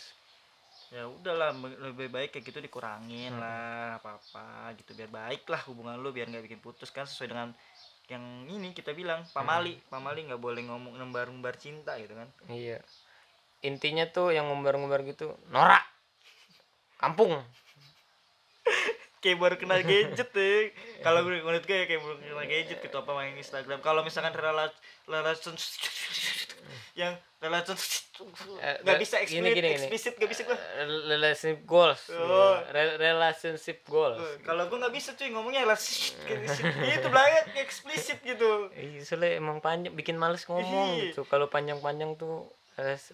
ya 0.94 1.10
udahlah 1.10 1.50
lebih 1.90 2.06
baik 2.14 2.30
kayak 2.30 2.46
gitu 2.46 2.58
dikurangin 2.62 3.34
lah 3.34 3.98
apa 3.98 4.22
apa 4.22 4.70
gitu. 4.78 4.94
Biar 4.94 5.10
baik 5.10 5.48
lah 5.50 5.60
hubungan 5.66 5.98
lu 5.98 6.14
biar 6.14 6.30
nggak 6.30 6.46
bikin 6.46 6.60
putus 6.62 6.94
kan 6.94 7.06
sesuai 7.06 7.28
dengan 7.30 7.50
yang 8.06 8.22
ini 8.46 8.70
kita 8.70 8.94
bilang 8.94 9.26
pamali 9.34 9.82
pamali 9.90 10.30
nggak 10.30 10.38
boleh 10.38 10.62
ngomong 10.62 10.94
nembar-nembar 10.94 11.58
cinta 11.58 11.98
gitu 11.98 12.14
kan. 12.14 12.28
Iya. 12.46 12.78
Intinya 13.66 14.06
tuh 14.06 14.30
yang 14.30 14.46
ngumbar-ngumbar 14.46 15.02
gitu 15.02 15.34
norak 15.50 15.82
kampung. 17.02 17.34
Kayak 19.24 19.42
baru 19.42 19.56
kenal 19.58 19.82
gadget 19.82 20.30
deh 20.30 20.70
kalau 21.04 21.26
gue 21.26 21.42
menurut 21.42 21.64
gue 21.66 21.74
ya 21.82 21.86
kayak 21.90 21.98
baru 21.98 22.16
kenal 22.20 22.46
gadget 22.46 22.78
gitu 22.78 22.94
apa 22.94 23.10
main 23.10 23.34
Instagram. 23.34 23.82
Kalau 23.82 24.06
misalkan 24.06 24.30
rela 24.38 24.70
relation 25.10 25.58
yang 26.92 27.12
relation 27.36 27.76
Eh, 28.58 28.76
nggak 28.82 28.96
bisa 28.96 29.20
gini, 29.20 29.28
eksplisit 29.44 29.52
gini, 29.52 29.68
gini. 29.68 29.76
eksplisit 29.76 30.14
nggak 30.16 30.30
bisa 30.30 30.42
gue 30.42 30.56
Eh, 30.56 30.86
relationship 31.06 31.60
goals 31.62 32.02
Oh. 32.10 32.56
Re- 32.66 32.96
relationship 32.96 33.78
goals 33.84 34.18
kalau 34.40 34.66
gue 34.66 34.78
nggak 34.78 34.94
bisa 34.94 35.12
cuy 35.12 35.28
ngomongnya 35.28 35.62
relation 35.62 36.16
itu 36.96 37.06
belakang 37.06 37.46
eksplisit 37.56 38.18
gitu 38.20 38.72
soalnya 39.00 39.36
emang 39.36 39.58
panjang, 39.58 39.92
bikin 39.92 40.16
males 40.16 40.42
ngomong 40.44 40.96
gitu. 41.02 41.22
Kalau 41.24 41.46
panjang-panjang 41.46 42.14
tuh 42.14 42.48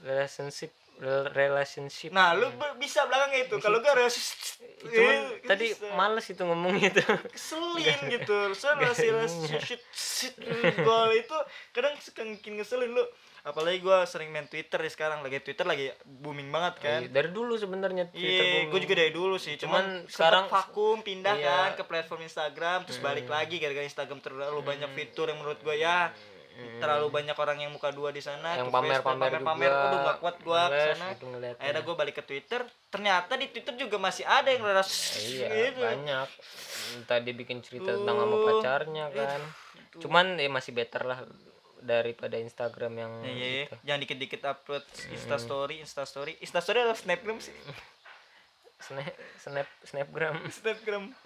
relationship, 0.03 0.71
rel- 0.99 1.31
relationship. 1.31 2.11
Nah, 2.11 2.33
lu 2.33 2.51
bisa 2.77 3.05
belakangnya 3.05 3.47
itu. 3.47 3.57
Kalau 3.59 3.79
gak 3.79 3.95
harus 3.95 4.17
Cuman 4.83 5.39
tadi 5.45 5.67
males 5.93 6.27
itu 6.27 6.43
ngomongnya 6.43 6.91
tuh. 6.93 7.07
keselin 7.29 7.99
gitu. 8.09 8.39
Soalnya 8.53 8.91
shit 9.95 10.35
gol 10.79 11.11
itu 11.13 11.37
kadang 11.71 11.95
suka 11.99 12.23
bikin 12.25 12.59
ngeselin 12.59 12.91
lu. 12.91 13.05
Apalagi 13.43 13.83
gua 13.83 14.07
sering 14.07 14.31
main 14.31 14.47
Twitter 14.47 14.79
ya 14.79 14.91
sekarang 14.91 15.19
lagi 15.19 15.43
Twitter 15.43 15.67
lagi 15.67 15.91
booming 16.07 16.47
banget 16.55 16.75
kan. 16.79 17.01
Iya, 17.03 17.11
dari 17.11 17.31
dulu 17.35 17.59
sebenarnya 17.59 18.07
Twitter 18.15 18.47
Iya, 18.47 18.71
gue 18.71 18.81
juga 18.87 18.95
dari 18.95 19.11
dulu 19.11 19.35
sih. 19.35 19.59
Cuman, 19.59 20.07
Cuman 20.07 20.07
sekarang 20.07 20.45
vakum 20.47 21.03
pindah 21.03 21.35
iya. 21.35 21.51
kan 21.51 21.71
ke 21.75 21.83
platform 21.83 22.23
Instagram, 22.23 22.87
terus 22.87 23.03
balik 23.03 23.27
lagi 23.27 23.59
gara-gara 23.59 23.83
Instagram 23.83 24.23
terlalu 24.23 24.63
banyak 24.63 24.91
fitur 24.95 25.27
yang 25.27 25.43
menurut 25.43 25.59
gue 25.59 25.75
ya 25.75 26.15
terlalu 26.53 27.09
banyak 27.09 27.37
orang 27.37 27.59
yang 27.65 27.73
muka 27.73 27.89
dua 27.91 28.13
di 28.13 28.21
sana. 28.21 28.55
yang 28.55 28.69
tuh 28.69 28.75
pamer-pamer 28.77 29.33
Facebook, 29.33 29.41
juga. 29.41 29.51
pamer-pamer. 29.51 29.73
Aduh, 29.73 29.99
gak 30.05 30.19
kuat 30.21 30.37
gua 30.45 30.63
ke 30.69 30.83
sana. 30.95 31.07
gitu. 31.17 31.27
Akhirnya 31.59 31.83
gue 31.83 31.97
balik 31.97 32.15
ke 32.21 32.25
Twitter, 32.29 32.61
ternyata 32.93 33.33
di 33.41 33.47
Twitter 33.49 33.75
juga 33.75 33.97
masih 33.97 34.25
ada 34.29 34.49
yang 34.53 34.63
ras 34.69 34.91
Iya, 35.19 35.49
gitu. 35.49 35.81
banyak. 35.81 36.29
Tadi 37.09 37.31
bikin 37.33 37.59
cerita 37.65 37.97
tentang 37.97 38.17
sama 38.21 38.37
pacarnya 38.37 39.07
kan. 39.11 39.41
Cuman 39.99 40.37
ya 40.39 40.49
masih 40.53 40.73
better 40.77 41.03
lah 41.09 41.25
daripada 41.83 42.39
Instagram 42.39 42.93
yang 42.95 43.13
Iya, 43.21 43.29
iya, 43.29 43.35
iya. 43.35 43.65
gitu. 43.67 43.77
jangan 43.83 44.01
dikit-dikit 44.01 44.41
upload 44.47 44.85
Insta 45.11 45.37
story, 45.37 45.75
Insta 45.83 46.03
story. 46.07 46.33
Insta 46.39 46.63
story 46.63 46.79
adalah 46.81 46.97
snapgram 46.97 47.39
sih. 47.39 47.53
Snap, 48.83 49.15
snap, 49.39 49.69
snapgram. 49.87 50.35
Snapgram. 50.51 51.05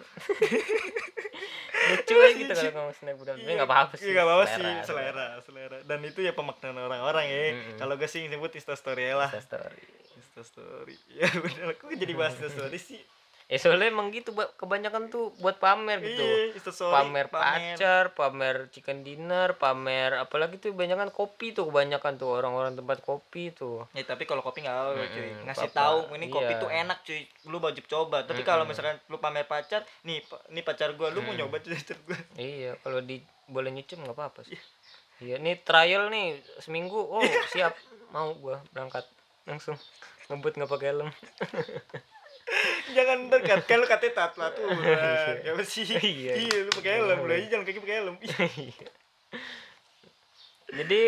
Lucu 1.87 2.13
aja 2.19 2.33
gitu 2.35 2.53
kalau 2.53 2.73
ngomong 2.75 2.95
snapgram. 2.95 3.37
Tapi 3.39 3.53
nggak 3.53 3.69
apa-apa 3.69 3.93
sih. 3.97 4.03
Iya, 4.05 4.11
nggak 4.13 4.27
apa-apa 4.27 4.45
sih, 4.45 4.61
selera. 4.61 4.83
selera, 4.85 5.27
selera. 5.41 5.77
Dan 5.81 5.99
itu 6.05 6.19
ya 6.21 6.37
pemaknaan 6.37 6.77
orang-orang 6.77 7.25
ya. 7.25 7.39
Mm-mm. 7.55 7.77
Kalau 7.79 7.93
gue 7.97 8.05
sih 8.05 8.27
nyebut 8.27 8.53
Insta 8.53 8.77
story 8.77 9.09
lah. 9.09 9.31
Insta 9.33 9.41
story. 9.41 9.81
Insta 10.17 10.41
story. 10.43 10.95
Ya 11.17 11.27
bener, 11.33 11.73
aku 11.73 11.97
jadi 11.97 12.13
bahas 12.13 12.37
Insta 12.37 12.49
story 12.53 12.77
sih. 12.77 13.01
Ya 13.51 13.55
soalnya 13.55 13.87
emang 13.87 14.11
gitu 14.11 14.35
Ba- 14.35 14.51
kebanyakan 14.53 15.07
tuh 15.07 15.31
buat 15.39 15.55
pamer 15.55 16.03
gitu. 16.03 16.19
Iya, 16.19 16.51
Insta 16.51 16.67
story. 16.67 16.91
pamer, 16.91 17.25
pacar, 17.27 18.11
pamer 18.11 18.67
chicken 18.69 19.01
dinner, 19.01 19.55
pamer 19.55 20.19
apalagi 20.19 20.59
tuh 20.59 20.75
kebanyakan 20.75 21.09
kopi 21.09 21.55
tuh 21.55 21.63
kebanyakan 21.63 22.19
tuh 22.19 22.27
orang-orang 22.27 22.75
tempat 22.75 22.99
kopi 22.99 23.55
tuh. 23.55 23.87
Ya 23.91 24.03
tapi 24.03 24.27
kalau 24.27 24.43
kopi 24.43 24.61
nggak 24.61 24.75
apa 24.75 25.03
cuy. 25.07 25.31
Ngasih 25.47 25.71
tahu 25.71 26.11
ini 26.13 26.27
kopi 26.27 26.51
Iya. 26.51 26.59
tuh 26.59 26.69
enak 26.69 26.99
cuy. 27.01 27.23
Lu 27.45 27.57
wajib 27.57 27.87
coba. 27.87 28.27
Tapi 28.27 28.43
kalau 28.43 28.67
misalkan 28.67 28.99
lu 29.07 29.15
pamer 29.17 29.47
pacar, 29.47 29.87
nih 30.03 30.19
nih 30.51 30.61
pacar 30.61 30.91
gua, 30.93 31.07
lu 31.07 31.23
mau 31.23 31.31
nyoba 31.31 31.63
cuy 31.63 31.71
pacar 31.79 31.95
gua. 32.03 32.19
Iya, 32.35 32.75
kalau 32.77 32.99
di 32.99 33.23
boleh 33.47 33.71
nyicip 33.71 33.95
nggak 33.95 34.11
apa-apa 34.11 34.43
sih. 34.43 34.59
Iya, 35.17 35.39
nih 35.39 35.63
trial 35.63 36.11
nih 36.11 36.35
seminggu. 36.59 36.99
Oh, 36.99 37.23
siap. 37.47 37.79
Mau 38.11 38.35
gua 38.35 38.59
berangkat 38.69 39.07
langsung 39.47 39.79
ngebut 40.27 40.51
nggak 40.53 40.67
pakai 40.67 40.87
helm. 40.91 41.07
jangan 42.93 43.17
dekat 43.27 43.63
kan 43.63 43.77
lu 43.77 43.87
katanya 43.87 44.13
taat 44.15 44.33
aturan 44.37 44.77
ya 45.43 45.51
sih 45.63 45.83
Iya. 45.87 46.33
iya 46.37 46.57
lu 46.63 46.71
pakai 46.71 46.91
helm 46.99 47.19
lu 47.23 47.31
aja 47.31 47.47
jalan 47.49 47.63
kaki 47.63 47.79
pakai 47.79 47.95
helm 47.99 48.15
Iya. 48.27 48.85
Jadi 50.67 51.03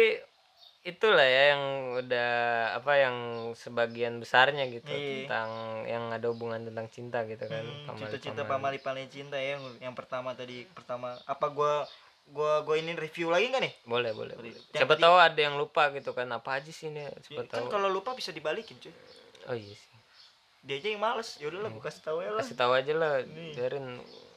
itulah 0.79 1.27
ya 1.27 1.53
yang 1.53 1.63
udah 1.99 2.31
apa 2.73 2.93
yang 2.95 3.15
sebagian 3.53 4.17
besarnya 4.17 4.71
gitu 4.71 4.87
Iya. 4.87 5.27
tentang 5.27 5.49
yang 5.85 6.03
ada 6.09 6.27
hubungan 6.31 6.63
tentang 6.63 6.87
cinta 6.87 7.27
gitu 7.27 7.43
kan. 7.43 7.61
Hmm, 7.61 7.99
cinta-cinta 7.99 8.47
pamali. 8.47 8.79
pamali 8.79 9.05
cinta 9.11 9.35
ya 9.35 9.59
yang, 9.59 9.63
yang 9.83 9.93
pertama 9.93 10.31
tadi 10.31 10.63
pertama 10.65 11.19
apa 11.27 11.45
gua 11.51 11.83
gua 12.31 12.63
gua 12.63 12.79
ini 12.79 12.95
review 12.95 13.27
lagi 13.27 13.51
nggak 13.51 13.59
nih 13.61 13.73
Boleh, 13.83 14.11
boleh. 14.15 14.35
boleh. 14.39 14.55
Siapa 14.71 14.95
tahu 14.95 15.15
ada 15.19 15.35
yang 15.35 15.59
lupa 15.59 15.91
gitu 15.91 16.15
kan. 16.15 16.31
Apa 16.31 16.63
aja 16.63 16.71
sih 16.71 16.87
ini? 16.87 17.03
Siapa 17.21 17.43
kan 17.45 17.67
tahu. 17.67 17.69
kalau 17.69 17.89
lupa 17.91 18.15
bisa 18.15 18.31
dibalikin 18.31 18.79
cuy 18.79 18.93
Oh 19.47 19.55
iya 19.55 19.75
sih. 19.75 19.88
Dia 20.61 20.75
aja 20.75 20.87
yang 20.87 20.99
males 20.99 21.29
ya 21.35 21.47
udahlah 21.47 21.69
gua 21.69 21.83
kasih 21.83 22.01
tahu 22.01 22.17
ya 22.19 22.29
lah 22.29 22.41
Kasih 22.41 22.55
tahu 22.55 22.71
aja 22.73 22.93
lah, 22.93 23.13
biarin 23.25 23.87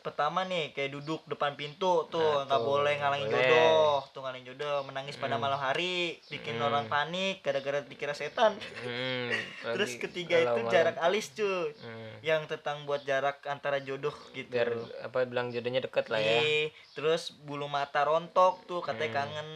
pertama 0.01 0.43
nih 0.43 0.71
kayak 0.71 0.91
duduk 0.93 1.23
depan 1.25 1.55
pintu 1.55 2.07
tuh 2.09 2.19
Nah, 2.19 2.43
nggak 2.45 2.59
tuh, 2.59 2.67
boleh 2.69 2.95
ngalangin 2.97 3.23
boleh. 3.25 3.39
jodoh 3.41 3.95
tuh 4.09 4.21
ngalangin 4.21 4.47
jodoh 4.49 4.77
menangis 4.83 5.15
pada 5.15 5.37
malam 5.37 5.55
hari 5.57 6.19
bikin 6.27 6.57
Hmm. 6.57 6.67
orang 6.67 6.85
panik 6.87 7.39
gara-gara 7.41 7.79
dikira 7.81 8.11
setan 8.13 8.59
Hmm, 8.81 9.31
terus 9.73 9.95
ketiga 9.97 10.37
itu 10.37 10.47
galau-galau. 10.49 10.75
jarak 10.75 10.97
alis 10.99 11.31
cuy 11.31 11.71
Hmm, 11.77 12.19
yang 12.21 12.43
tentang 12.47 12.83
buat 12.83 13.03
jarak 13.03 13.47
antara 13.47 13.79
jodoh 13.79 14.11
gitu 14.33 14.47
biar 14.49 14.75
apa 15.01 15.23
bilang 15.23 15.49
jodohnya 15.49 15.79
deket 15.81 16.07
lah 16.09 16.19
ya. 16.19 16.35
Iya, 16.37 16.75
terus 16.93 17.31
bulu 17.37 17.67
mata 17.67 18.03
rontok 18.03 18.63
tuh 18.65 18.79
katanya 18.81 19.07
Hmm. 19.07 19.19
kangen 19.21 19.49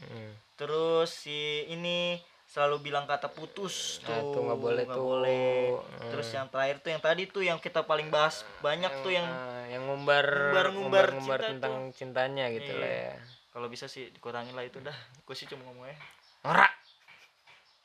Hmm. 0.00 0.30
terus 0.54 1.10
si 1.16 1.38
ini 1.68 2.22
selalu 2.48 2.80
bilang 2.82 3.04
kata 3.04 3.28
putus 3.28 4.00
tuh 4.00 4.08
Nah, 4.10 4.24
tuh 4.26 4.40
nggak 4.42 4.56
boleh 4.58 4.82
nggak 4.82 4.96
tuh. 4.96 5.04
boleh. 5.04 5.60
Hmm. 5.68 6.10
terus 6.10 6.28
yang 6.30 6.48
terakhir 6.48 6.76
tuh 6.78 6.90
yang 6.90 7.02
tadi 7.02 7.22
tuh 7.26 7.42
yang 7.42 7.58
kita 7.58 7.80
paling 7.82 8.08
bahas 8.08 8.40
banyak 8.58 8.88
tuh 8.98 9.12
yang 9.12 9.24
ah, 9.24 9.64
yang 9.66 9.84
ngumbar 9.84 10.24
Ngumbar-ngumbar 10.24 11.06
ngumbar 11.12 11.38
cinta 11.38 11.48
tentang 11.50 11.74
cintanya 11.92 12.44
gitu 12.50 12.72
Iya. 12.72 12.80
lah 12.80 12.92
ya. 13.04 13.12
kalau 13.50 13.66
bisa 13.66 13.84
sih 13.84 14.08
dikurangin 14.08 14.52
lah 14.52 14.62
itu 14.62 14.80
dah 14.80 14.96
gue 15.18 15.34
sih 15.34 15.44
cuma 15.44 15.60
ngomongnya 15.62 15.96
Norak. 16.40 16.72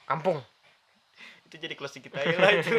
Kampung. 0.06 0.40
itu 1.46 1.56
jadi 1.58 1.76
closing 1.76 2.00
kita 2.00 2.18
aja 2.18 2.38
lah 2.38 2.52
itu 2.54 2.72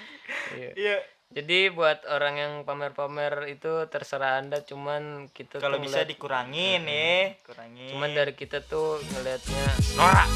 Iya. 0.54 0.70
iya 0.74 0.96
Jadi 1.26 1.66
buat 1.68 2.06
orang 2.06 2.34
yang 2.36 2.52
pamer-pamer 2.62 3.50
itu 3.50 3.66
terserah 3.88 4.38
Anda 4.38 4.62
cuman 4.62 5.26
kita 5.28 5.58
kalau 5.58 5.76
tuh 5.76 5.82
bisa 5.82 5.98
ngeliat- 5.98 6.08
dikurangin 6.08 6.82
ya 6.84 7.34
kurangin 7.42 7.90
cuman 7.90 8.10
dari 8.12 8.32
kita 8.32 8.62
tuh 8.62 9.02
ngelihatnya 9.02 9.64
norak 9.98 10.30